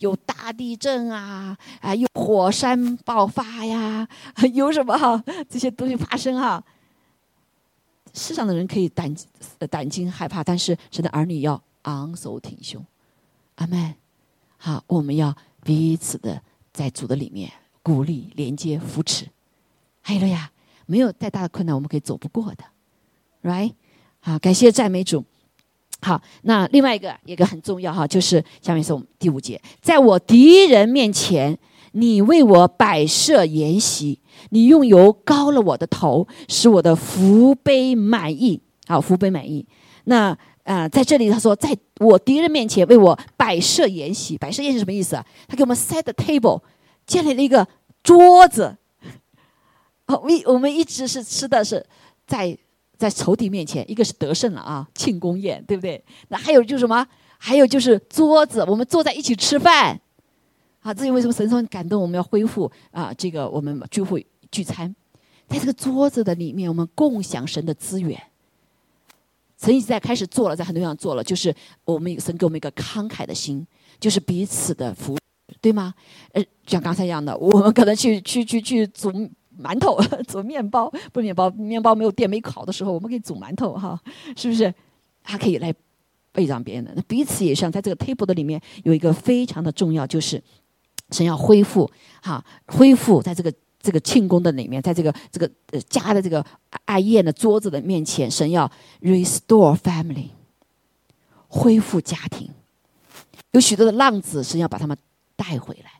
[0.00, 4.06] 有大地震啊，啊，有火山爆发呀，
[4.52, 6.62] 有什么哈 这些东西发生哈。
[8.12, 9.16] 世上的人可以胆
[9.70, 12.84] 胆惊害怕，但是神的儿女要昂首挺胸。
[13.54, 13.94] 阿门。
[14.58, 15.34] 好，我们要
[15.64, 16.42] 彼此的
[16.72, 17.50] 在主的里面
[17.82, 19.26] 鼓励、连接、扶持。
[20.02, 20.50] 还有了呀，
[20.86, 22.64] 没有太大的困难，我们可以走不过的
[23.42, 23.72] ，right？
[24.20, 25.24] 好，感谢赞美主。
[26.00, 31.58] 好，那另外一个一个很重要哈，就是下面是我们第五节，在我敌人面前，
[31.92, 38.60] 你为我摆设筵席，你用油膏了我的头，使我的福杯满意。
[38.86, 39.66] 好，福杯满意。
[40.04, 40.36] 那
[40.68, 45.26] 啊，在这里他说，在我敌人面前为我摆设筵席，摆设宴席什么意思啊？
[45.46, 46.60] 他给我们 set the table，
[47.06, 47.66] 建立了一个
[48.02, 48.76] 桌子。
[50.08, 51.84] 哦，我我们一直是吃的是
[52.26, 52.54] 在
[52.98, 56.04] 在仇敌面前，一个是得胜了啊，庆功宴，对不对？
[56.28, 57.06] 那还有就是什么？
[57.38, 59.98] 还有就是桌子，我们坐在一起吃饭。
[60.80, 63.10] 啊，这是为什么神说感动我们要恢复啊？
[63.16, 64.94] 这个我们聚会聚餐，
[65.48, 68.20] 在这个桌子的里面，我们共享神的资源。
[69.60, 71.54] 神已经在开始做了，在很多地方做了，就是
[71.84, 73.66] 我们神给我们一个慷慨的心，
[73.98, 75.18] 就是彼此的服，
[75.60, 75.92] 对吗？
[76.32, 79.12] 呃，像刚才一样的，我们可能去 去去去煮。
[79.60, 84.00] 馒头 煮面包，不是面包，面包没有电没烤的时候，我们可以煮馒头哈，
[84.36, 84.72] 是不是？
[85.24, 85.74] 还可以来
[86.30, 86.92] 备让别人的。
[86.94, 90.40] 那彼此也像在这个 table 的里面有一个非常的重要，就是
[91.10, 91.90] 神要恢复
[92.22, 96.44] 哈，恢复在这个这个庆功的里面，在这个这个呃家的这个
[96.84, 98.70] 爱宴的桌子的面前，神要
[99.00, 100.30] restore family，
[101.48, 102.50] 恢复家庭。
[103.52, 104.96] 有许多的浪子，神要把他们
[105.36, 105.90] 带回来，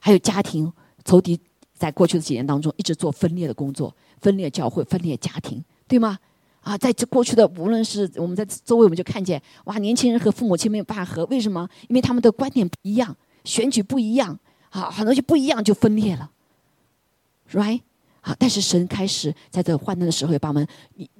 [0.00, 0.72] 还有家庭
[1.04, 1.40] 仇敌。
[1.74, 6.18] 在过去的几年当中，一直做分裂的工作，分裂教会，分裂家庭，对吗？
[6.60, 11.68] 啊，在这过去的，无论是我们在周围，我们就看见，哇，年轻人和父母亲没有办法和，为什么？
[11.88, 14.36] 因为他们的观点不一样，选举不一样，
[14.70, 16.28] 啊，很多就不一样就分裂了
[17.52, 17.80] ，right？
[18.20, 20.66] 好，但是神开始在这患难的时候，把我们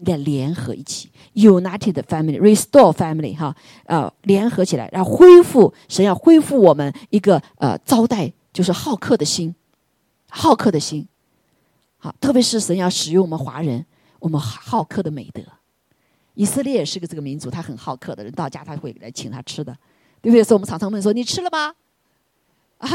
[0.05, 3.55] 来联合一起，united family，restore family，哈，
[3.85, 9.55] 呃，联合起来，然后恢复，神要恢复我们一个呃招待，就是好客的心。
[10.31, 11.09] 好客的心，
[11.97, 13.87] 好，特别是神要使用我们华人，
[14.19, 15.41] 我们好客的美德。
[16.35, 19.73] 以色列也是个这个民族，他很好客的人，到家他会来请他吃的，
[20.21, 20.45] 对不对？
[20.45, 21.75] 所以我们常常问说：“你吃了吗？”
[22.77, 22.89] 啊，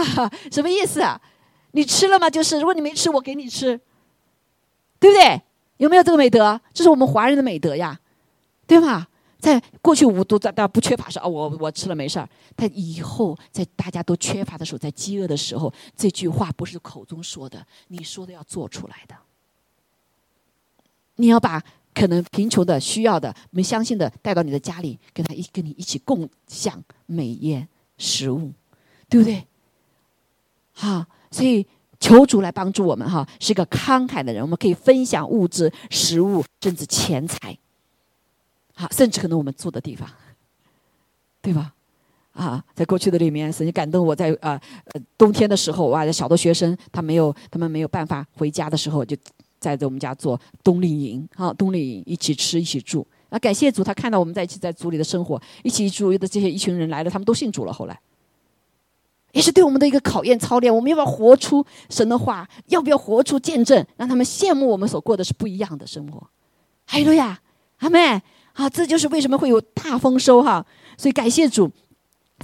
[0.51, 1.19] 什么意思啊？
[1.73, 2.29] 你吃了吗？
[2.29, 3.79] 就是如果你没吃，我给你吃，
[4.99, 5.41] 对不对？
[5.77, 6.59] 有没有这个美德？
[6.73, 7.99] 这是我们华人的美德呀，
[8.65, 9.07] 对吗？
[9.39, 12.29] 在过去五都在大家不缺乏时候，我我吃了没事儿。
[12.55, 19.15] 但以后在大家都缺乏的时候，在饥饿的时候，这句话不是口中说的，你说的要做出来的。
[21.15, 21.61] 你要把
[21.93, 27.67] 可能贫穷的、需要的、没相信的带到你的家里，跟他一跟你一起共享美宴
[27.97, 28.53] 食物，
[29.09, 29.45] 对不对？
[30.71, 31.65] 好，所以
[31.99, 37.57] 求主来帮助我们哈，是一个慷慨的人，我们可以分享物质、食物，甚至钱财。
[38.75, 40.07] 好，甚至可能我们住的地方，
[41.41, 41.73] 对吧？
[42.33, 44.59] 啊，在过去的里面，神感动我在啊
[44.93, 49.15] 呃冬天的时候，哇，小的学生他没有他们没有办法回家的时候，就
[49.59, 53.05] 在在我们家做冬令营，哈，冬令营一起吃一起住。
[53.29, 57.71] 啊，感谢主，他看到我们在一起在组里的生活，一起住的这些一群人来了，他们都信主了。
[57.71, 57.99] 后来，
[59.33, 62.47] 也是对我们的一个考验操练，我们要不要活出神的话？
[62.67, 66.25] 要不要活出见证，让他们羡慕我们所过的是不一样的生活？
[66.85, 67.41] 哈利路亚，
[67.79, 68.21] 阿妹。
[68.53, 70.63] 啊，这就是为什么会有大丰收哈！
[70.95, 71.67] 所以感谢主，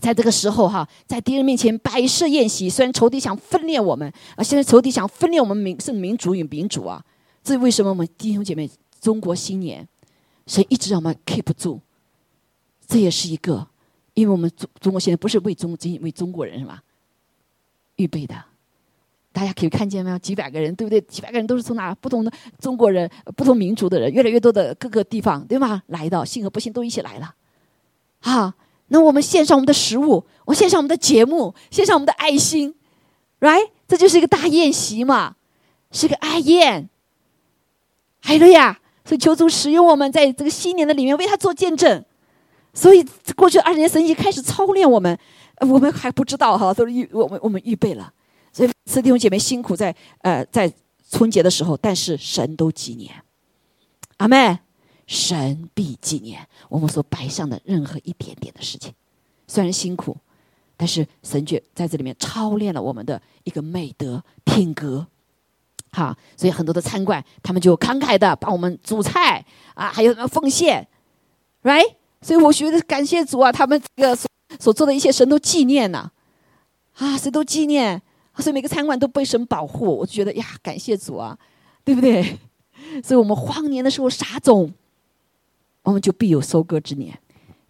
[0.01, 2.67] 在这个时候哈，在敌人面前摆设宴席。
[2.67, 7.05] 虽然仇敌想分裂我们啊，现在仇敌想分裂我们民是民族与民主啊。
[7.43, 8.67] 这为什么我们弟兄姐妹
[8.99, 9.87] 中国新年，
[10.47, 11.79] 神一直让我们 keep 住？
[12.87, 13.67] 这也是一个，
[14.13, 16.81] 因为我们中中国现在不是为中为中国人是吧？
[17.95, 18.35] 预备的。
[19.31, 20.17] 大家可以看见没有？
[20.17, 20.99] 几百个人，对不对？
[21.01, 25.83] 几百个人都是从哪不同的中国人、不同民族的人，越来越多的各个地方，对吗？
[25.87, 27.35] 来到，信和不信都一起来了。
[28.21, 28.55] 啊，
[28.87, 32.73] 那我们献上我们的食物，我献上我们的节目，献上我们的爱心
[33.39, 33.69] ，right？
[33.87, 35.35] 这就是一个大宴席嘛，
[35.91, 36.89] 是个爱宴。
[38.21, 42.03] 海了呀，所以求主使用我们在这个新年的里面为他做见证。
[42.79, 43.05] 所以
[43.35, 45.19] 过去二十年神已经开始操练我们，
[45.57, 48.13] 我们还不知道哈，都是预我们我们预备了。
[48.53, 48.69] 所以，
[49.01, 50.71] 弟兄姐妹辛苦在呃在
[51.11, 53.13] 春节的时候，但是神都纪念，
[54.15, 54.57] 阿妹，
[55.07, 58.93] 神必纪念我们所摆上的任何一点点的事情。
[59.45, 60.15] 虽然辛苦，
[60.77, 65.05] 但是神却在这里面操练了我们的一个美德品格。
[65.91, 70.87] 好，所以很多的餐馆他们就慷慨的帮我们煮菜啊，还有什么奉献
[71.63, 71.95] ，right？
[72.21, 76.11] 所以我觉得感谢主啊，他们这个所所做的一切神都纪念呢，
[76.95, 78.01] 啊，神都纪念。
[78.37, 81.37] 所以每个餐馆都被神保护，我就觉得呀，感谢主啊，
[81.83, 82.37] 对不对？
[83.03, 84.73] 所以我们荒年的时候撒种，
[85.83, 87.19] 我们就必有收割之年。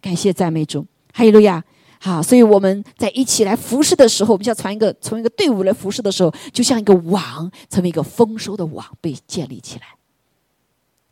[0.00, 1.64] 感谢赞美主，哈利路亚！
[1.98, 9.86] 好，所以我们在一起来服侍的时候，我们要传一个从一个队伍来服侍的时候，就像一个网，成为一个丰收的网被建立起来。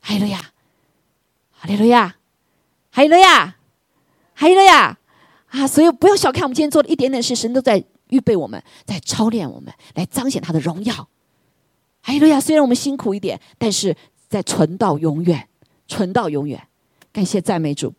[0.01, 0.39] 哈利路亚，
[1.51, 2.14] 哈利路亚，
[2.99, 3.55] 哈利路亚，
[4.34, 4.99] 哈利路亚！
[5.51, 7.84] 啊，所以不要小看我们今天做的一点点事，神都在。
[8.09, 10.94] 预备我们，在操练我们，来彰显他的荣耀。
[12.01, 12.40] 哈利路亚！
[12.40, 13.94] 虽然我们辛苦一点，但是
[14.28, 15.46] 在存到永远，
[15.86, 16.61] 存到永远。
[17.12, 17.92] 感谢赞美主，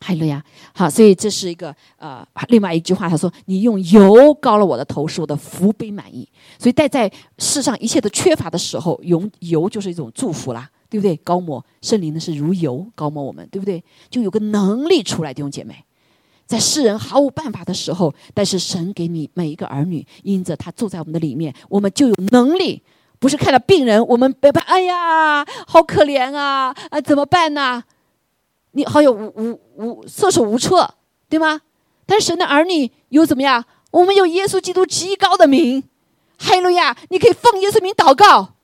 [0.00, 0.44] 哈利路亚！
[0.72, 6.28] 好，所以这是一个呃，另外一句话，他说：“你用油膏了我的头，使我的福杯满意。”
[6.60, 11.16] 所以，待在世上一切的缺乏的时候，用油就是一种祝福啦，对不对？
[11.24, 13.82] 高摩圣灵呢是如油高摩我们，对不对？
[14.10, 15.82] 就有个能力出来，弟兄姐妹。
[16.44, 22.82] 在世人毫无办法的时候，但是神给你每一个儿女，因着他住在我们的里面，我们就有能力。
[23.18, 27.84] 不是看到病人，我们别怕，哎呀，好可怜啊，啊，怎么办呢？
[28.72, 30.94] 你好有无无无束手无策，
[31.30, 31.62] 对吗？
[32.04, 33.64] 但是神的儿女有怎么样？
[33.92, 35.82] 我们有耶稣基督极高的名，
[36.36, 36.96] 哈利路亚！
[37.10, 38.54] 你可以奉耶稣名祷告，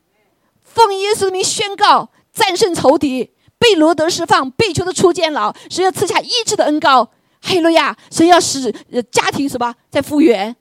[0.63, 7.11] 奉耶稣名宣告，战胜仇敌，被罗得释放，被囚的出监牢，神要赐下医治的恩膏。
[7.41, 7.97] 哈利路亚！
[8.11, 8.73] 神要使
[9.11, 10.57] 家庭什么在复原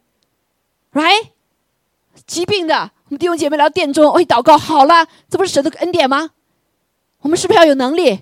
[0.94, 1.30] ，right？
[2.28, 6.32] 疾病的，我们弟兄姐妹来到殿中，会祷告好了，这不是神的恩典吗？
[7.22, 8.20] 我们是不是要有能力？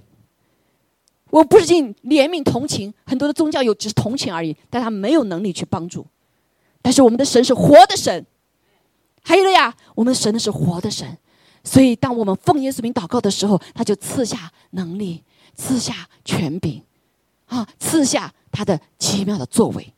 [1.31, 6.05] 我不是尽怜悯同情，很多的宗教有只是同情而已，但他没有能力去帮助。
[6.81, 8.25] 但是我们的神是活的神，
[9.23, 9.75] 哈利路亚！
[9.95, 11.17] 我们神的是活的神，
[11.65, 15.21] 所以当我们奉耶稣名祷告的时候，他就赐下能力，
[15.53, 16.81] 赐下权柄，
[17.47, 18.33] 啊，赐下。
[18.57, 19.93] 他的奇妙的作为，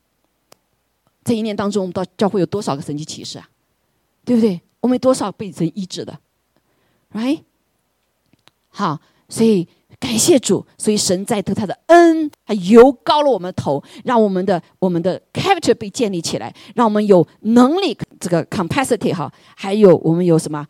[1.22, 3.48] 这一年当中，我们到教会有多少个神奇启示啊？
[4.24, 4.60] 对不对？
[4.80, 6.18] 我们有多少被神医治的
[7.12, 7.42] ？Right？
[8.70, 9.68] 好，所以
[10.00, 20.66] 感谢主，所以神在得他的恩，他油高了我们的头，让我们的我们的 character 被建立起来，让我们有能力，这个 capacity 哈，还有我们有什么？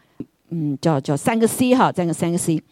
[0.50, 2.62] 嗯，叫叫三个 C 哈，这样个三个 C，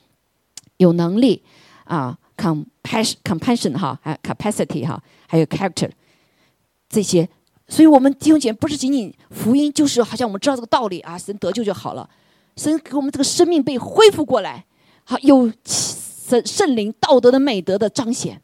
[0.76, 1.42] 有能力
[1.84, 2.18] 啊。
[2.36, 5.90] compassion compassion 哈，还 capacity 哈，还有 character
[6.86, 7.26] 这些，
[7.66, 12.06] 所以我们弟兄姐妹不是仅仅福音，就是好像我们知道这个道理啊，神得救就好了，
[12.56, 14.66] 神给我们这个生命被恢复过来，
[15.04, 18.42] 好有圣圣灵道德的美德的彰显，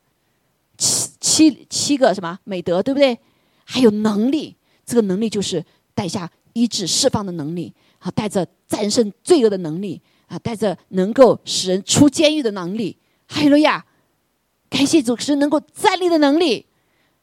[0.79, 3.19] 七七七个什么美德对不对？
[3.65, 4.57] 还有能力，
[4.87, 5.63] 这个能力就是
[5.95, 12.99] 带下医治释放的能力，好带着战胜罪恶的能力啊，带着能够使人出监狱的能力。
[13.29, 13.87] 哈利路亚！
[14.69, 16.67] 感谢主是能够站立的能力。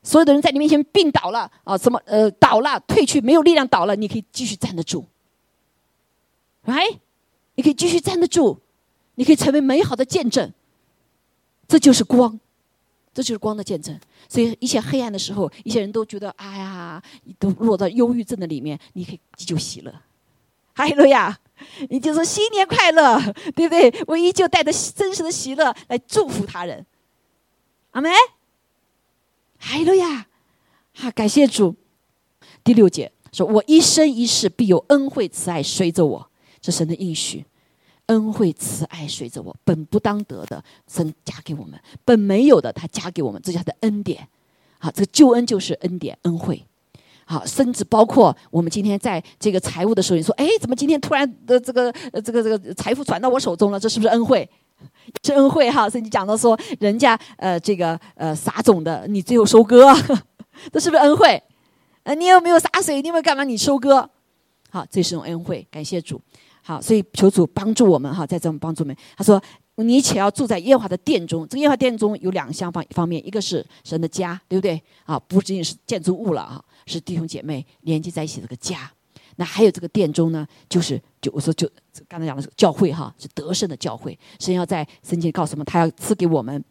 [0.01, 5.05] 所有的人在你面前病倒了啊，什么呃倒了，退去没有力量倒了，你可以继续站得住。
[6.63, 6.81] 来，
[7.55, 8.59] 你可以继续站得住，
[9.15, 10.53] 你可以成为美好的见证。
[11.67, 12.39] 这就是光，
[13.13, 13.99] 这就是光的见证。
[14.29, 17.03] 所以一切黑暗的时候，一些人都觉得哎呀，
[17.37, 19.93] 都落到忧郁症的里面，你可以就喜乐。
[20.79, 21.37] 哈利路亚！
[21.89, 23.19] 你就说新年快乐，
[23.53, 23.93] 对不对？
[24.07, 26.85] 我依旧带着真实的喜乐来祝福他人。
[27.91, 28.09] 阿门。
[29.57, 30.27] 哈利路亚！
[30.93, 31.75] 哈，感谢主。
[32.63, 37.45] 第六节说：“我一生一世必有恩惠慈爱随着我。”这神的应许，
[38.05, 44.29] 恩惠慈爱随着我，本不当得的，神加给我们；本没有的，他加给我们，这叫他的恩典。
[44.77, 46.65] 好，这个救恩就是恩典、恩惠。
[47.29, 51.93] 好，甚至包括我们今天在这个财务的时候，你说：“哎，怎么今天突然的这个、
[52.25, 53.79] 这个、这个财富转到我手中了？
[53.79, 54.49] 这是不是恩惠？
[55.23, 59.93] 是恩惠哈？”甚至讲到说，人家呃这个呃撒种的，你最后收割，
[60.73, 61.39] 这是不是恩惠？
[62.01, 62.99] 呃，你有没有洒水？
[62.99, 63.43] 你有没有干嘛？
[63.43, 64.09] 你收割？
[64.71, 66.19] 好，这是种恩惠，感谢主。
[66.63, 68.95] 好，所以求主帮助我们哈，在这种帮助们。
[69.15, 69.39] 他说
[69.83, 71.47] ：“你且要住在耶和华的殿中。
[71.47, 74.81] 这个耶和华殿中有两项方方面，一个是神的家，对不对？
[75.05, 78.91] 啊，不仅仅是建筑物了啊。”是弟兄姐妹连接在一起这个家，
[79.35, 81.69] 那还有这个殿中呢，就是就我说就
[82.07, 84.17] 刚才讲的教会哈，是得胜的教会。
[84.39, 86.63] 神要在圣经告诉我们，他要赐给我们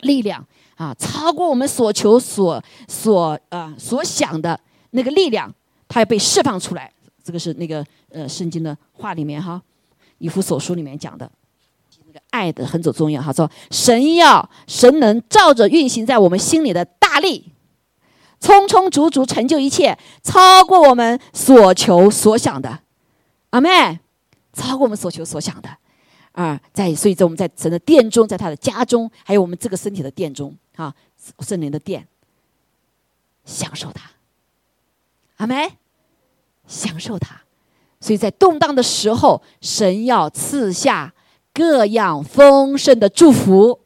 [0.00, 4.58] 力量啊，超过我们所求所所啊所想的
[4.90, 5.54] 那个力量，
[5.86, 6.92] 他要被释放出来。
[7.22, 9.62] 这个是那个呃圣经的话里面哈，
[10.18, 11.30] 以弗所书里面讲的
[12.14, 17.50] 个爱的很走重要哈，说神要神能照着运行在我们心里的大力。
[18.40, 22.80] 充充足足成就一切，超过我们所求所想的，
[23.50, 23.98] 阿妹，
[24.52, 25.70] 超过我们所求所想的，
[26.32, 30.94] 啊，在所以在我们在神的殿中，在他的家中，还有我们这个身体的殿中，啊，
[31.40, 32.06] 圣灵的殿，
[33.46, 34.10] 享受它，
[35.36, 35.70] 阿妹，
[36.66, 37.40] 享受它，
[37.98, 41.14] 所以在动荡的时候，神要赐下
[41.54, 43.80] 各样丰盛的祝福。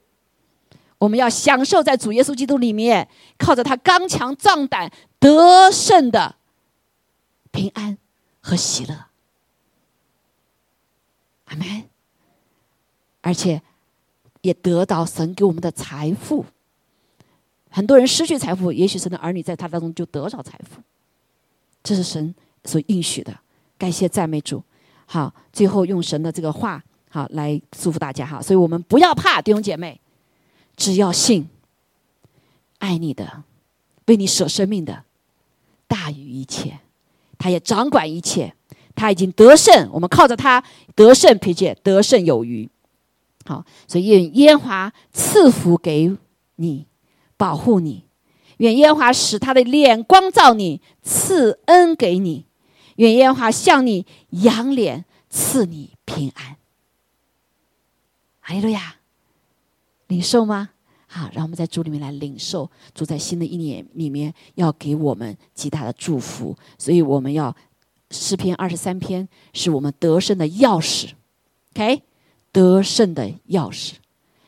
[0.98, 3.08] 我们要享受在主耶稣基督里面，
[3.38, 4.90] 靠着他刚强壮胆
[5.20, 6.34] 得胜的
[7.52, 7.96] 平安
[8.40, 9.06] 和喜乐，
[11.44, 11.84] 阿门。
[13.20, 13.60] 而且
[14.40, 16.46] 也得到神给我们的财富。
[17.68, 20.80] 很多人失去财富，也许神的儿女在他当中就得着财富，
[21.82, 23.38] 这是神所应许的。
[23.76, 24.62] 感谢赞美主。
[25.04, 28.42] 好，最后用神的这个话，好来祝福大家哈。
[28.42, 30.00] 所以我们不要怕，弟兄姐妹。
[30.76, 31.48] 只要信，
[32.78, 33.42] 爱你的，
[34.06, 35.02] 为你舍生命的，
[35.88, 36.78] 大于一切，
[37.36, 38.54] 他也掌管一切，
[38.94, 40.62] 他已经得胜，我们靠着他
[40.94, 42.70] 得胜，凭借得胜有余。
[43.44, 46.16] 好，所以愿耶和华赐福给
[46.54, 46.86] 你，
[47.36, 48.04] 保护你；
[48.58, 52.44] 愿耶和华使他的脸光照你，赐恩给你；
[52.96, 56.56] 愿耶和华向你扬脸，赐你平安。
[58.48, 58.94] 哈利路亚。
[60.06, 60.70] 领受吗？
[61.06, 62.70] 好，让我们在主里面来领受。
[62.94, 67.54] 主在新的一年里面要给我们极大的祝福，所以我们要
[68.10, 71.10] 诗篇二十三篇是我们得胜的钥匙。
[71.74, 72.00] OK，
[72.50, 73.96] 得胜的钥匙。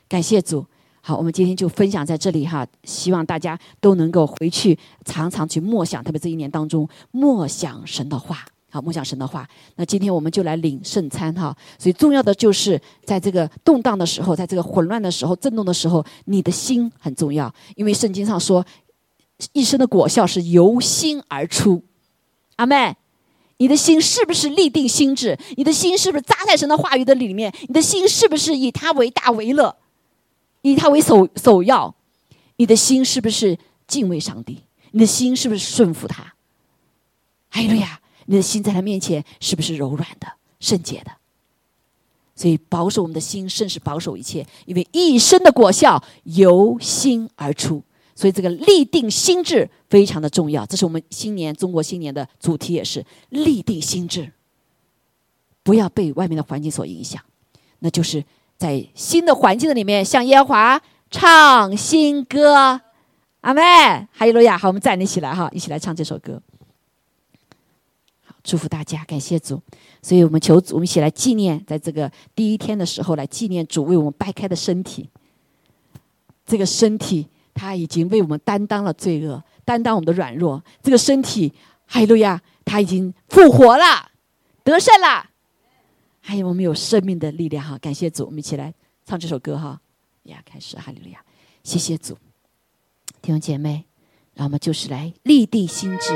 [0.09, 0.65] 感谢主。
[1.03, 8.47] 好，我们今天就分享在这里哈，希望大家都能够回去常常去默想，特别这一年当中默想神的话。
[8.71, 9.49] 好，梦想神的话。
[9.75, 11.57] 那今天我们就来领圣餐哈。
[11.77, 17.53] 所以重要的就是在这个动荡的时候，在这个混乱的时候、震动的时候，你的心很重要。
[17.75, 18.65] 因为圣经上说，
[19.53, 21.83] 一生的果效是由心而出。
[22.57, 22.97] 阿妹，
[23.57, 25.37] 你的心是不是立定心智？
[25.57, 27.53] 你的心是不是扎在神的话语的里面？
[27.63, 29.77] 你的心是不是以他为大为乐，
[30.63, 31.95] 以他为首首要？
[32.57, 34.59] 你的心是不是敬畏上帝？
[34.93, 36.35] 你的心是不是顺服他？
[37.51, 38.00] 哎呀！
[38.31, 40.29] 你的心在他面前是不是柔软的、
[40.61, 41.11] 圣洁的？
[42.37, 47.83] 所以保守我们的心，甚是保守一切，因为一生的果效由心而出。
[48.15, 50.65] 所以这个立定心智非常的重要。
[50.65, 54.33] 这是我们新年中国新年的主题，也是立定心智，
[55.65, 57.21] 不要被外面的环境所影响。
[57.81, 58.25] 那就是
[58.57, 62.81] 在新的环境的里面，向耶和华唱新歌。
[63.41, 63.61] 阿妹，
[64.13, 64.57] 哈利路亚！
[64.57, 66.41] 好，我们站立起来哈，一起来唱这首歌。
[68.43, 69.61] 祝福大家，感谢主。
[70.03, 75.09] 所以我们求主，我们一起来纪念，在这个第一天的时候，来纪念主为我们掰开的身体。
[76.47, 80.63] 这个身体，他已经为我们担当了罪恶，担当我们的软弱。
[80.83, 81.53] 这个身体，
[81.87, 84.11] 哈利路亚，他已经复活了，
[84.65, 85.31] 得胜了。
[86.21, 88.25] 还有我们有生命的力量哈，感谢主。
[88.27, 88.75] 我们一起来
[89.05, 89.81] 唱这首歌哈。
[90.25, 91.25] 呀，开始哈利路亚，
[91.63, 92.15] 谢谢主，
[93.23, 93.85] 弟兄姐妹，
[94.35, 96.13] 让我们就是来立地心志。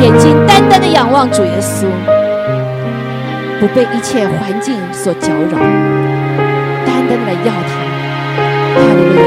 [0.00, 1.86] 眼睛单单的仰望主耶稣，
[3.60, 5.58] 不被一切环境所搅扰，
[6.84, 7.70] 单单的来要他，
[8.74, 9.22] 哈利路亚。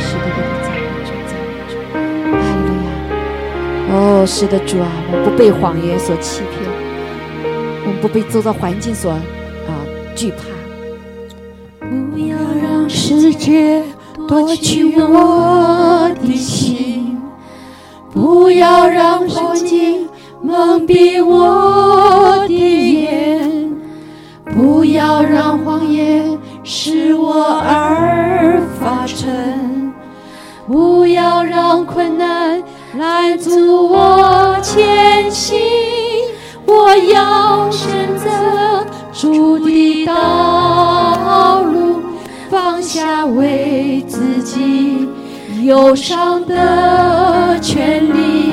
[0.00, 0.26] 是的，
[1.04, 1.72] 主，赞美主，
[2.32, 2.88] 哈利路亚。
[3.92, 6.52] 哦，是的，主啊，我们不被谎言所欺骗，
[7.84, 9.20] 我们不被周遭环境所啊
[10.16, 10.59] 惧怕。
[13.40, 13.82] 不要让世界
[14.28, 17.18] 夺去我的心，
[18.12, 20.06] 不要让环境
[20.42, 23.72] 蒙蔽我的眼，
[24.44, 29.90] 不要让谎言使我耳发沉，
[30.66, 32.62] 不要让困难
[32.98, 35.58] 拦阻我前行。
[36.66, 37.88] 我要选
[38.18, 38.28] 择
[39.14, 40.14] 主的道，
[42.92, 45.08] 下为自己
[45.62, 48.52] 忧伤的权利。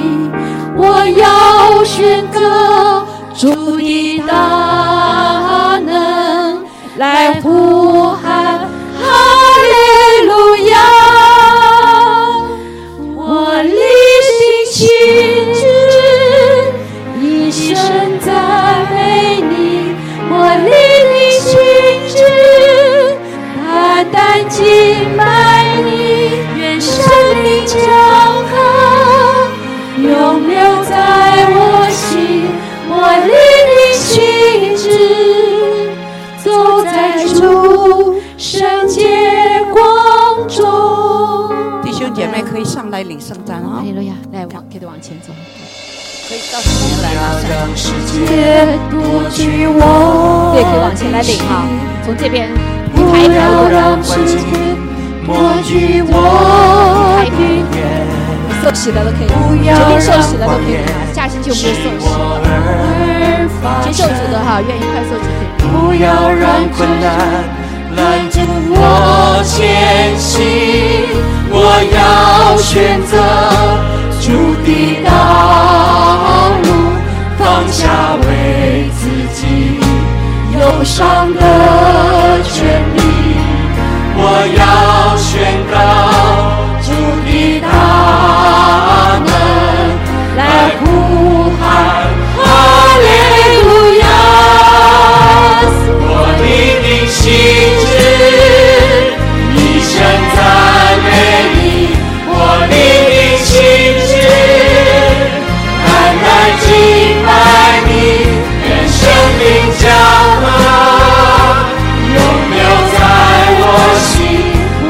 [0.78, 6.60] 我要选择主的大能，
[6.98, 8.57] 来呼喊
[42.68, 43.82] 上来领圣餐啊哈！
[43.82, 45.32] 利路亚，来往，可以往前走，
[46.28, 46.38] 对，
[50.51, 51.63] 可以往前来领哈，
[52.03, 52.51] 从这边
[52.93, 54.36] 一不排一排要路让世界
[55.26, 55.32] 夺
[55.63, 56.11] 去我
[57.24, 57.32] 的
[57.72, 57.80] 眼，
[58.61, 60.91] 受洗的都可以，不要决定受洗的都让可以拿。
[61.15, 61.88] 下星期我们就受
[63.82, 64.97] 接受主的哈，愿意快。
[65.57, 67.07] 不要让困难
[67.98, 68.39] 拦阻
[68.70, 70.36] 我前行，
[71.50, 71.56] 我
[71.91, 73.12] 要选择
[74.22, 74.26] 主
[74.64, 74.70] 的
[75.04, 75.10] 道
[76.64, 76.66] 路，
[77.39, 77.82] 放下
[78.22, 78.28] 为
[78.93, 79.02] 自
[79.34, 79.41] 己
[80.54, 81.41] 忧伤的
[82.43, 82.56] 权
[82.95, 82.98] 利。
[84.20, 84.22] 我
[84.58, 84.62] 要
[85.18, 85.28] 宣
[85.72, 85.76] 告
[86.84, 86.88] 主
[87.26, 87.30] 的
[87.62, 87.66] 大
[89.26, 89.30] 能，
[90.38, 90.39] 来
[90.80, 90.84] 呼
[91.60, 91.62] 喊
[92.38, 92.38] 哈
[93.02, 93.06] 利
[93.64, 93.70] 路
[94.00, 94.04] 亚。
[96.00, 96.06] 我
[96.41, 96.45] 立
[96.84, 97.22] 定心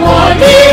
[0.09, 0.66] 我立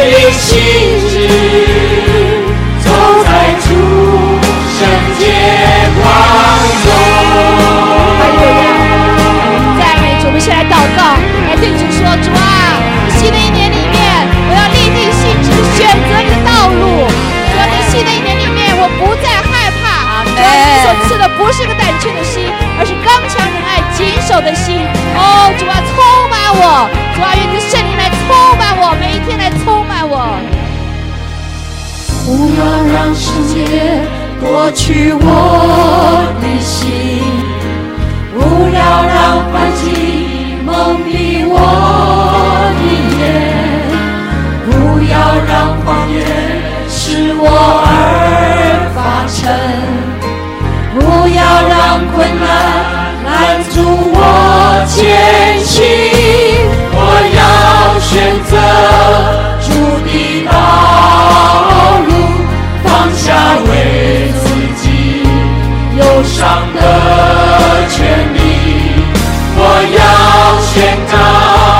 [21.25, 22.45] 的不是个胆怯的心，
[22.79, 24.77] 而是刚强仁爱、谨守的心。
[25.17, 25.97] 哦，主啊，充
[26.29, 26.61] 满我。
[27.17, 30.37] 主啊，愿你的圣灵来充满我，每一天来充满我。
[32.27, 32.61] 不要
[32.93, 33.57] 让世界
[34.39, 35.25] 夺去我
[36.43, 36.85] 的心，
[38.35, 41.57] 不要让环境蒙蔽我
[42.77, 42.85] 的
[43.17, 43.25] 眼，
[44.67, 44.69] 不
[45.11, 45.13] 要
[45.49, 46.17] 让谎言
[46.89, 47.49] 使我
[47.87, 47.89] 而
[48.95, 49.43] 发沉，
[51.37, 52.43] 要让困难
[53.25, 53.75] 拦阻
[54.13, 54.19] 我
[54.89, 55.73] 前行，
[56.93, 56.99] 我
[57.35, 57.41] 要
[58.01, 58.11] 选
[58.45, 58.53] 择
[59.61, 59.67] 主
[60.07, 60.11] 的
[60.47, 60.53] 道
[62.07, 62.11] 路，
[62.85, 63.25] 放下
[63.69, 63.71] 为
[64.43, 64.45] 自
[64.81, 64.85] 己
[65.99, 66.39] 忧伤
[66.75, 66.77] 的
[67.91, 67.99] 权
[68.35, 68.37] 利。
[69.57, 69.61] 我
[69.97, 69.99] 要
[70.61, 70.73] 宣
[71.11, 71.74] 告。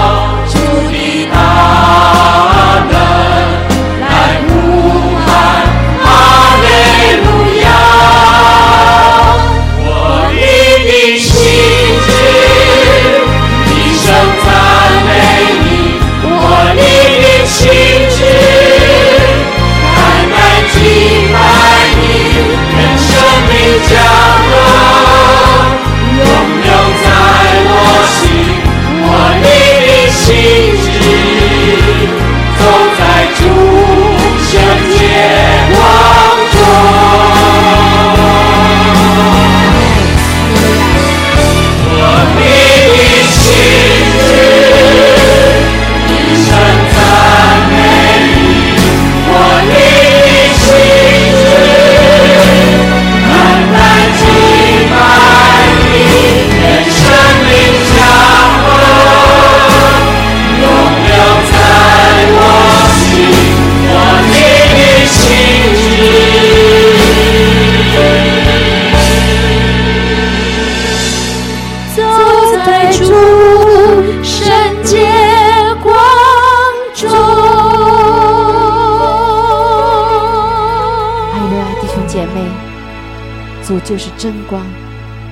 [83.85, 84.65] 就是真光，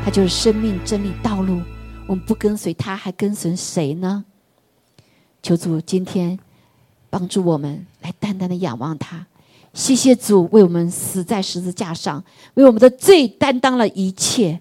[0.05, 1.63] 他就是生命、真理、道路。
[2.07, 4.25] 我们不跟随他，还跟随谁呢？
[5.43, 6.39] 求主今天
[7.09, 9.27] 帮助我们来淡淡的仰望他。
[9.73, 12.23] 谢谢主为我们死在十字架上，
[12.53, 14.61] 为我们的罪担当了一切，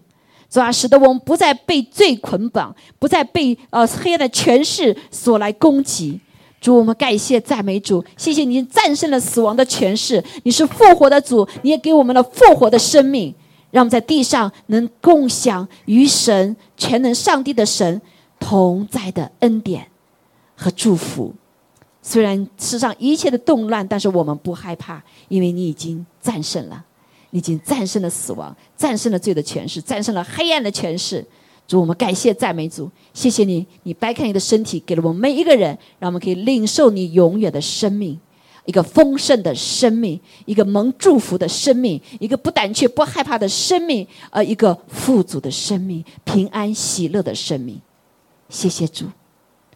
[0.49, 6.21] 主啊，使得我们不再被罪捆绑，不再被呃黑暗的权势所来攻击。
[6.61, 13.35] 主，我们感谢赞美主，谢谢你战胜了死亡的权势，你是复活的主，你也给我们了复活的生命，
[13.71, 18.01] 让我们在地上能共享与神全能上帝的神
[18.39, 19.87] 同在的恩典
[20.55, 21.33] 和祝福。
[22.03, 26.83] 虽然世上一切的动乱，但是我们不害怕，因为你已经战胜了，
[27.29, 31.25] 你已经战胜了死亡，战胜了罪的权势，战胜了黑暗的权势。
[31.67, 38.19] 主，我们感谢赞美主，谢谢你，你掰开你的身体，给了我们每一个人，让我们可以领受你永远的生命，
[38.65, 47.81] 一个丰盛的生命，一个蒙祝福的生命，一个不胆怯、不害怕的生命，呃，一个富足的生命，平安喜乐的生命。
[48.49, 49.05] 谢谢主，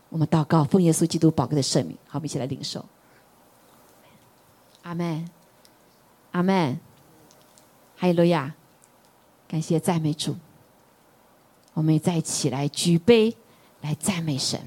[0.10, 2.86] 我们祷告，奉耶稣基督宝贵的圣名，好，我们一起来领受。
[4.84, 5.28] 阿门，
[6.32, 6.80] 阿门，
[7.98, 8.54] 哈利路亚，
[9.48, 10.36] 感谢赞美主。
[11.74, 13.36] 我们也再起来举杯
[13.82, 14.62] 来赞美神，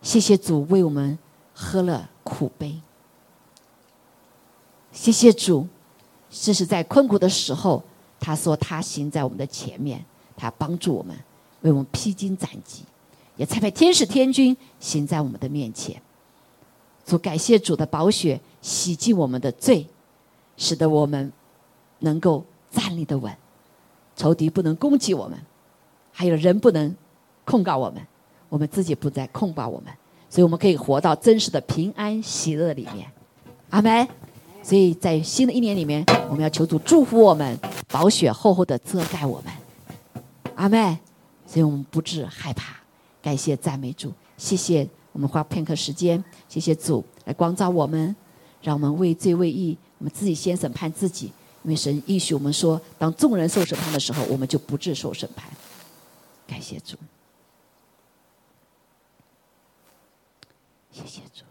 [0.00, 1.18] 谢谢主为我们
[1.52, 2.80] 喝了苦杯，
[4.94, 5.66] 谢谢主，
[6.30, 7.82] 这是在困苦的时候，
[8.20, 10.02] 他说他行在我们的前面，
[10.36, 11.14] 他帮助我们，
[11.62, 12.84] 为我们披荆斩棘，
[13.36, 16.00] 也差派天使天军行在我们的面前。
[17.04, 19.84] 主感谢主的宝血洗净我们的罪，
[20.56, 21.30] 使得我们
[21.98, 23.36] 能够站立的稳，
[24.16, 25.38] 仇敌不能攻击我们。
[26.12, 26.94] 还有人不能
[27.44, 28.00] 控告我们，
[28.48, 29.92] 我们自己不再控告我们，
[30.30, 33.10] 所以我们可以活到真实的平安喜乐里面。
[33.70, 34.08] 阿门。
[34.64, 37.56] 所以在新的一年里面，我们要求主祝福我们，
[37.88, 39.52] 宝血厚厚的遮盖我们。
[40.56, 40.98] 阿妹。
[41.46, 42.74] 所以我们不致害怕。
[43.22, 48.16] 感谢赞美主，谢谢我们花片刻时间，谢谢主来光照我们，
[48.60, 51.26] 让我们为罪为义，我们自己先审判自己，
[51.62, 55.48] 因为神允许我们说，当众人受审判的时候，我们就不致受审判。
[56.48, 56.96] 感谢主，
[60.90, 61.44] 谢谢主，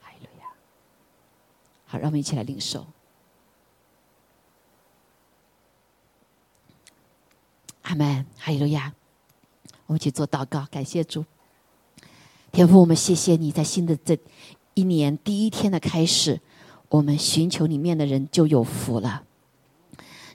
[0.00, 0.46] 哈利路亚。
[1.98, 2.86] 让我们一起来领受。
[7.82, 8.92] 阿门，哈利路亚。
[9.86, 11.24] 我们一起做祷告，感谢主。
[12.50, 14.18] 天父，我们谢谢你在新的这
[14.74, 16.40] 一年第一天的开始，
[16.88, 19.22] 我们寻求你面的人就有福了。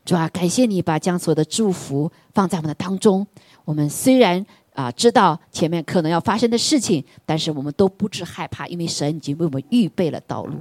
[0.06, 3.28] 主啊，感谢你把将所有的祝福放在我们的当中。
[3.66, 10.56] 我们虽然啊知道前面可能要发生的事情，但是我们都不知害怕，因为神已经为我们预备了道路。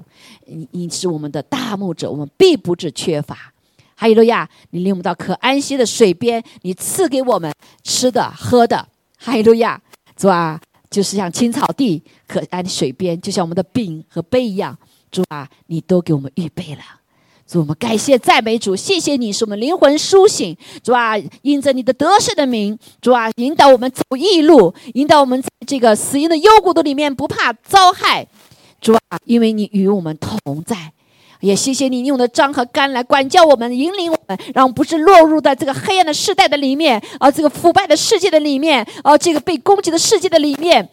[0.46, 3.52] 你你是我们的大牧者，我们必不致缺乏。
[3.94, 4.48] 哈利路亚！
[4.70, 8.88] 你领我们到可安息的水边，你赐给我们吃的喝的。
[9.18, 9.80] 哈利路亚！
[10.16, 10.58] 主啊，
[10.88, 14.76] 就是像青草地、可安的水边，就像我们的饼和杯一样。
[15.10, 16.99] 主啊，你都给我们预备了。
[17.50, 20.56] 主，我们感谢赞美主，谢谢你使我们灵魂苏醒。
[20.84, 28.24] 主啊，因着你的得胜的名，主啊，引导我们走义路，引导我们在这个死荫的幽谷的里面不怕遭害。
[28.80, 30.92] 主啊，因为你与我们同在，
[31.40, 40.88] 也谢谢你用的杖和竿来管教我们，引领我们，让我们不是落入在这个黑暗的世代的里面，啊，这个腐败的世界的里面，啊，这个被攻击的世界的里面，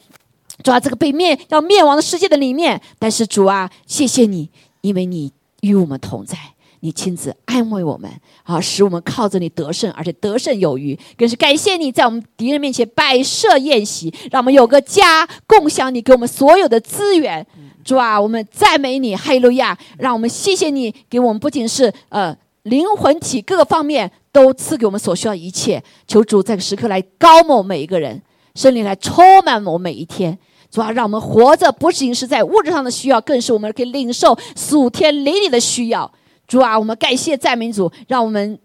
[0.63, 2.81] 主啊，这个被灭要灭亡的世界的里面。
[2.97, 4.49] 但是主啊，谢谢你，
[4.81, 5.36] 因为你。
[5.61, 6.37] 与我们同在，
[6.81, 8.11] 你亲自安慰我们，
[8.43, 10.97] 啊，使我们靠着你得胜，而且得胜有余。
[11.17, 17.45] 更是感谢你在我们敌人面前摆设宴席，让我们有个家，共享你给我们所有的资源。
[17.83, 19.77] 主啊，我们赞美你，哈利路亚！
[19.97, 25.81] 让我们谢谢你，给我们不仅是呃灵魂体各个方面都赐给我们所需要一切。
[26.05, 28.21] 求主在时刻来高某每一个人，
[28.55, 30.37] 圣灵来充满我每一天。
[30.69, 36.11] 主要让我们活着，不仅是在物质上的需要，更是我们可以领受属天灵里的需要。
[36.47, 38.59] 主啊，我们感谢赞美主，让我们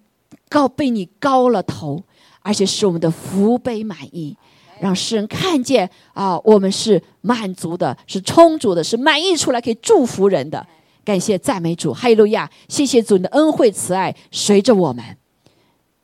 [0.48, 2.02] 高被你高了头，
[2.40, 4.36] 而且使我们的福杯满意，
[4.80, 10.66] 让世人看见啊，我们是满足的，是充足的，是满意出来可以祝福人的。
[11.04, 12.48] 感谢赞美主，哈利路亚！
[12.68, 15.04] 谢谢主的恩惠慈爱随着我们，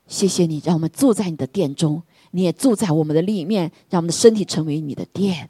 [0.09, 2.03] 谢谢你让我们住在你的殿中，
[2.33, 5.49] 你也住在我们的里面，让我们的身体成为你的殿。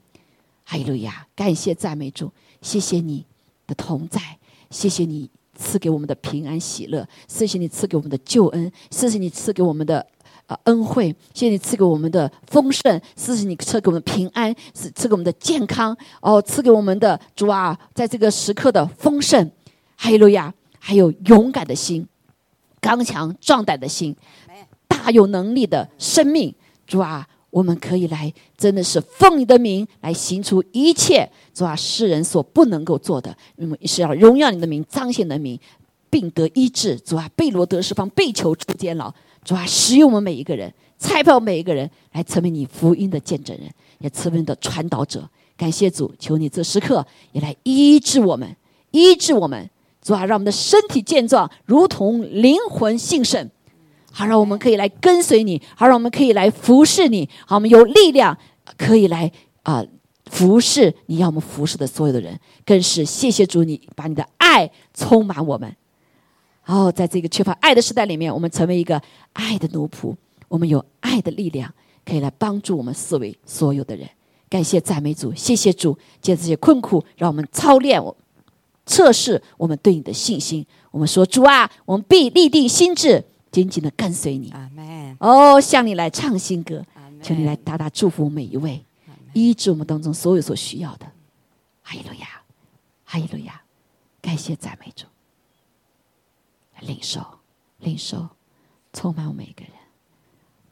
[0.70, 1.26] 哈利路亚！
[1.34, 2.30] 感谢赞美主，
[2.60, 3.24] 谢谢你
[3.66, 4.20] 的同在，
[4.68, 10.06] 谢谢你赐给我们的平安喜乐，谢谢你赐给我们的救恩，谢谢你赐给我们的
[10.46, 19.50] 呃恩惠，谢谢你赐给我们的丰盛，谢谢你赐给我们平安，赐赐给我们的健康，哦，赐给我们的主啊，在这个时刻的丰盛，
[19.96, 20.52] 哈利路亚！
[20.78, 22.06] 还有勇敢的心，
[22.78, 24.14] 刚强壮胆的心，
[24.86, 26.54] 大有能力的生命。
[26.86, 27.26] 主啊，
[27.58, 35.58] 我们可以来，真的是奉你的名来行出一切主啊世人所不能够做的，因为是要荣耀你的名，彰显你的名，
[36.08, 36.96] 并得医治。
[37.00, 39.12] 主啊，被罗得释放，被囚出监牢。
[39.44, 43.68] 主啊，使用我们每一个人，差派每一个人来成为你福音的见证人，
[43.98, 45.28] 也成为你的传导者。
[45.56, 48.54] 感谢主，求你这时刻也来医治我们，
[48.92, 49.68] 医治我们。
[50.00, 53.50] 主啊，让我们的身体健壮，如同灵魂兴盛。
[54.10, 58.36] 好，让我们可以来跟随你；好，让我们可以来服侍你；好，我们有力量
[58.76, 59.30] 可以来
[59.62, 59.84] 啊
[60.26, 62.38] 服侍你要我们服侍的所有的人。
[62.64, 65.74] 更是谢谢主，你把你的爱充满我们。
[66.66, 69.00] 哦，在这个缺乏爱的时代里面，我们成为一个
[69.32, 70.14] 爱的奴仆。
[70.48, 71.72] 我们有爱的力量，
[72.04, 74.08] 可以来帮助我们四围所有的人。
[74.50, 78.16] 感谢赞美主，谢谢主，借这些困苦，让我们操练我。
[78.86, 80.64] 测试我们对你的信心。
[80.90, 83.22] 我们说主啊，我们必立定心志，
[83.58, 84.50] 紧紧的跟随你。
[84.50, 85.16] 阿门。
[85.18, 86.84] 哦，向你来唱新歌，
[87.22, 88.84] 求你来大大祝福每一位，
[89.32, 91.06] 医治我们当中所有所需要的。
[91.82, 92.42] 哈利路亚，
[93.04, 93.60] 哈利路亚，
[94.20, 95.06] 感谢赞美主。
[96.80, 97.26] 领受，
[97.78, 98.28] 领受，
[98.92, 99.72] 充满我们每个人，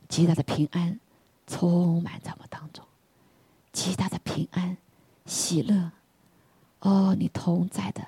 [0.09, 1.01] 极大的平安
[1.49, 2.85] 充满在我们当中，
[3.73, 4.77] 极大的平安
[5.25, 5.91] 喜乐。
[6.81, 8.07] 哦，你同在的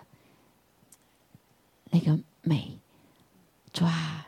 [1.91, 2.79] 那个美，
[3.73, 4.28] 主啊，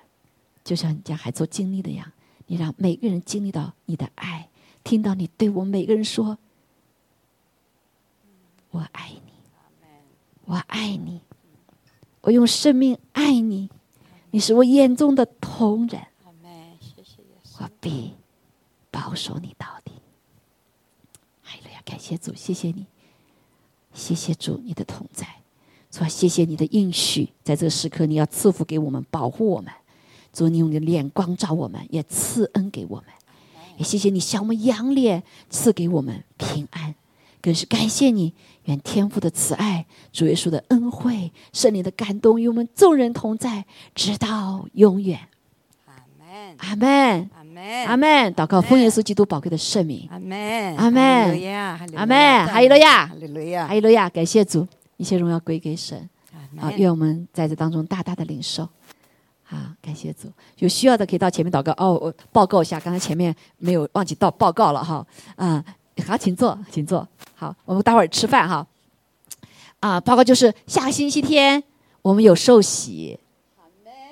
[0.70, 2.12] 就像你家孩子经历的一样，
[2.46, 4.48] 你让每个人经历到你的爱，
[4.84, 6.38] 听到你对我们每个人说
[8.70, 9.32] ：“我爱你，
[10.44, 11.22] 我爱你，
[12.20, 13.68] 我用生命爱你，
[14.30, 16.00] 你是我眼中的同人。”
[17.58, 18.12] 我必
[18.92, 19.90] 保守你到底。
[21.46, 22.86] 哎呀，感谢主，谢谢你。
[23.92, 25.26] 谢谢主，你的同在，
[25.90, 29.74] 主啊，谢谢你的应许，在这个时刻，你要赐福给我们，保护我们。
[30.32, 33.06] 主，你用你的脸光照我们，也赐恩给我们。
[33.76, 36.94] 也谢谢你向我们扬脸，赐给我们平安。
[37.42, 38.34] 更是感谢你，
[38.64, 45.20] 愿天父的慈爱、主耶稣的恩惠、圣灵的感动与我们众人同在，直到永远。
[45.86, 46.56] 阿门。
[46.58, 47.30] 阿门。
[47.34, 47.86] 阿门。
[47.86, 48.34] 阿门。
[48.34, 50.06] 祷告奉耶稣基督宝贵的圣名。
[50.10, 50.76] 阿门。
[50.76, 51.00] 阿门。
[51.96, 52.46] 阿门。
[52.46, 53.06] 哈利路亚。
[53.06, 53.66] 哈利路亚。
[53.66, 56.06] 哈利路亚，感谢主，一切荣耀归给神。
[56.58, 56.78] 阿啊，门。
[56.78, 58.68] 愿我们在这当中大大的领受。
[59.50, 61.72] 好，感谢主，有需要的可以到前面祷告。
[61.76, 65.04] 哦，我报告一下，刚才前面没有忘记到报告了哈。
[65.34, 65.64] 啊，
[66.06, 67.06] 好，请坐，请坐。
[67.34, 68.64] 好，我们待会儿吃饭哈。
[69.80, 71.60] 啊，报告就是下个星期天
[72.00, 73.18] 我们有寿喜。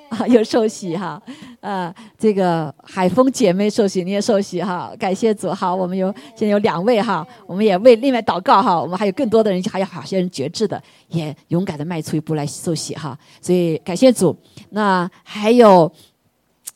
[0.10, 1.20] 啊，又受喜哈，
[1.60, 14.34] 呃，这个海峰姐妹受喜，你也受喜哈，感谢主好，我们有现在有两位哈，我们也为另外祷告哈，我们还有更多的人，还有好些人觉志的，也勇敢的迈出一步来受喜哈，所以感谢主。
[14.70, 15.90] 那还有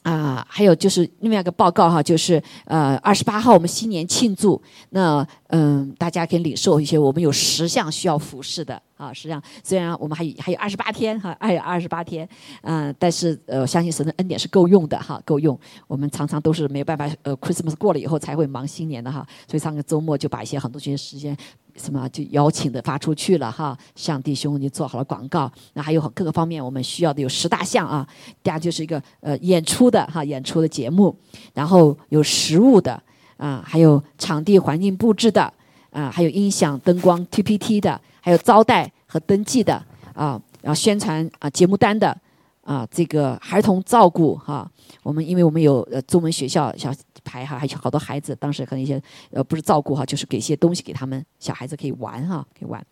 [0.03, 4.61] 啊、还有就是另外一个报告哈，就是呃二十八号我们新年庆祝，
[4.91, 12.29] 那嗯、大家可以领受一些，我们有十项需要服侍的啊，实际上虽然我们还有还有二十八天哈，还有二十八天，
[12.63, 15.59] 嗯、但是呃，我相信神的恩典是够用的哈，够用。
[15.87, 21.37] 我们常常都是没有办法，呃，Christmas 过了以后才会忙新年的哈，所以上个周末就把一些很多这些时间。
[21.77, 25.51] 什么就邀请的发出去了哈，向弟兄就做好了广告。
[25.75, 28.07] 那还有各个方面我们需要的有十大项啊，
[28.43, 31.17] 第二就是一个呃演出的哈，演出的节目，
[31.55, 33.03] 然后有实物的
[33.37, 35.53] 啊，还有场地环境布置的
[35.91, 39.75] 啊，还有音响、灯光、TPT 的，还有招待和登记的
[40.15, 42.17] 啊，然后宣传啊节目单的
[42.63, 44.71] 啊，这个儿童照顾哈，
[45.03, 46.93] 我们因为我们有呃中文学校小
[47.25, 52.85] 排哈，还有好多孩子，当时可能一些呃不是照顾哈，就是给一些东西给他们小孩子可以玩哈，可以玩，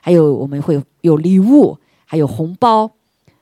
[0.00, 2.90] 还有我们会有礼物，还有红包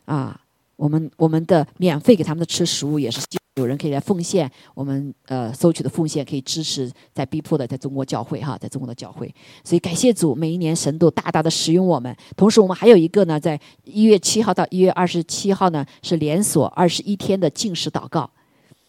[0.05, 0.39] 啊，
[0.77, 3.21] 我们我们的免费给他们的吃食物也是
[3.61, 9.33] 有人可以来奉献，我们呃收取的奉献可以支持在逼迫的在中国教会哈，在中国的教会，
[9.63, 12.17] 所以感谢主，每一年神都大大的使用我们。
[12.37, 18.31] 同时，我们还有一个呢，在一月七号到一月二十七号呢，是连锁二十一天的禁食祷告。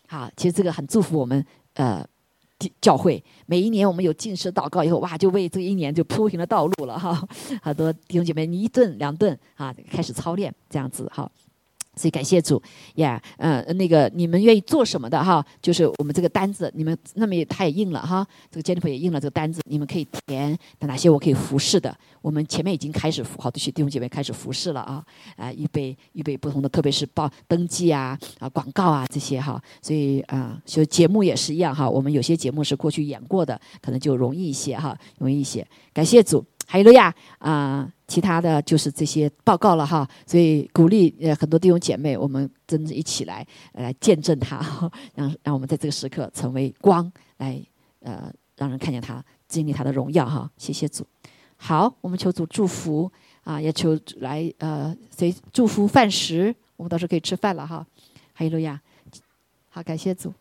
[0.07, 2.05] 好，其实这个很祝福我们呃
[2.79, 3.21] 教会。
[3.45, 7.27] 每一年我们有禁食祷告以后，哇，就为这一年就铺平了道路了哈。
[7.61, 11.29] 好多弟兄姐妹，你一顿两顿啊，开始操练这样子哈。
[11.95, 12.61] 所以感谢主
[12.95, 15.45] 呀，呃，那个你们愿意做什么的哈？
[15.61, 21.95] 就是我们这个单子，你们那么也他也印了哈，这个 Jennifer 也印了这个单子，你们可以填哪些我可以服侍的。
[22.21, 25.03] 我们前面已经开始服，好多弟兄姐妹开始服侍了啊，
[25.35, 29.61] 啊，预备预备不同的，特别是报登记啊啊广告啊这些哈。
[29.81, 35.67] 所以啊，就节目也是一样哈，我们有些节目是过去演过的，可能就容易一些哈，容易一些。
[35.93, 36.45] 感谢主。
[36.71, 37.91] 哈利路亚啊！
[38.07, 44.59] 其他的就是这些报告了哈，所以鼓励呃很多弟兄姐妹，我们真的一起来来见证他，
[45.13, 47.61] 让让我们在这个时刻成为光，来
[47.99, 50.49] 呃让人看见他，经历他的荣耀哈。
[50.55, 51.05] 谢谢主。
[51.57, 53.11] 好，我们求主祝福
[53.43, 57.85] 啊，也求来呃谁祝福饭食，我们到时候可以吃饭了哈。
[58.31, 58.79] 还有路亚，
[59.67, 60.33] 好，感谢主。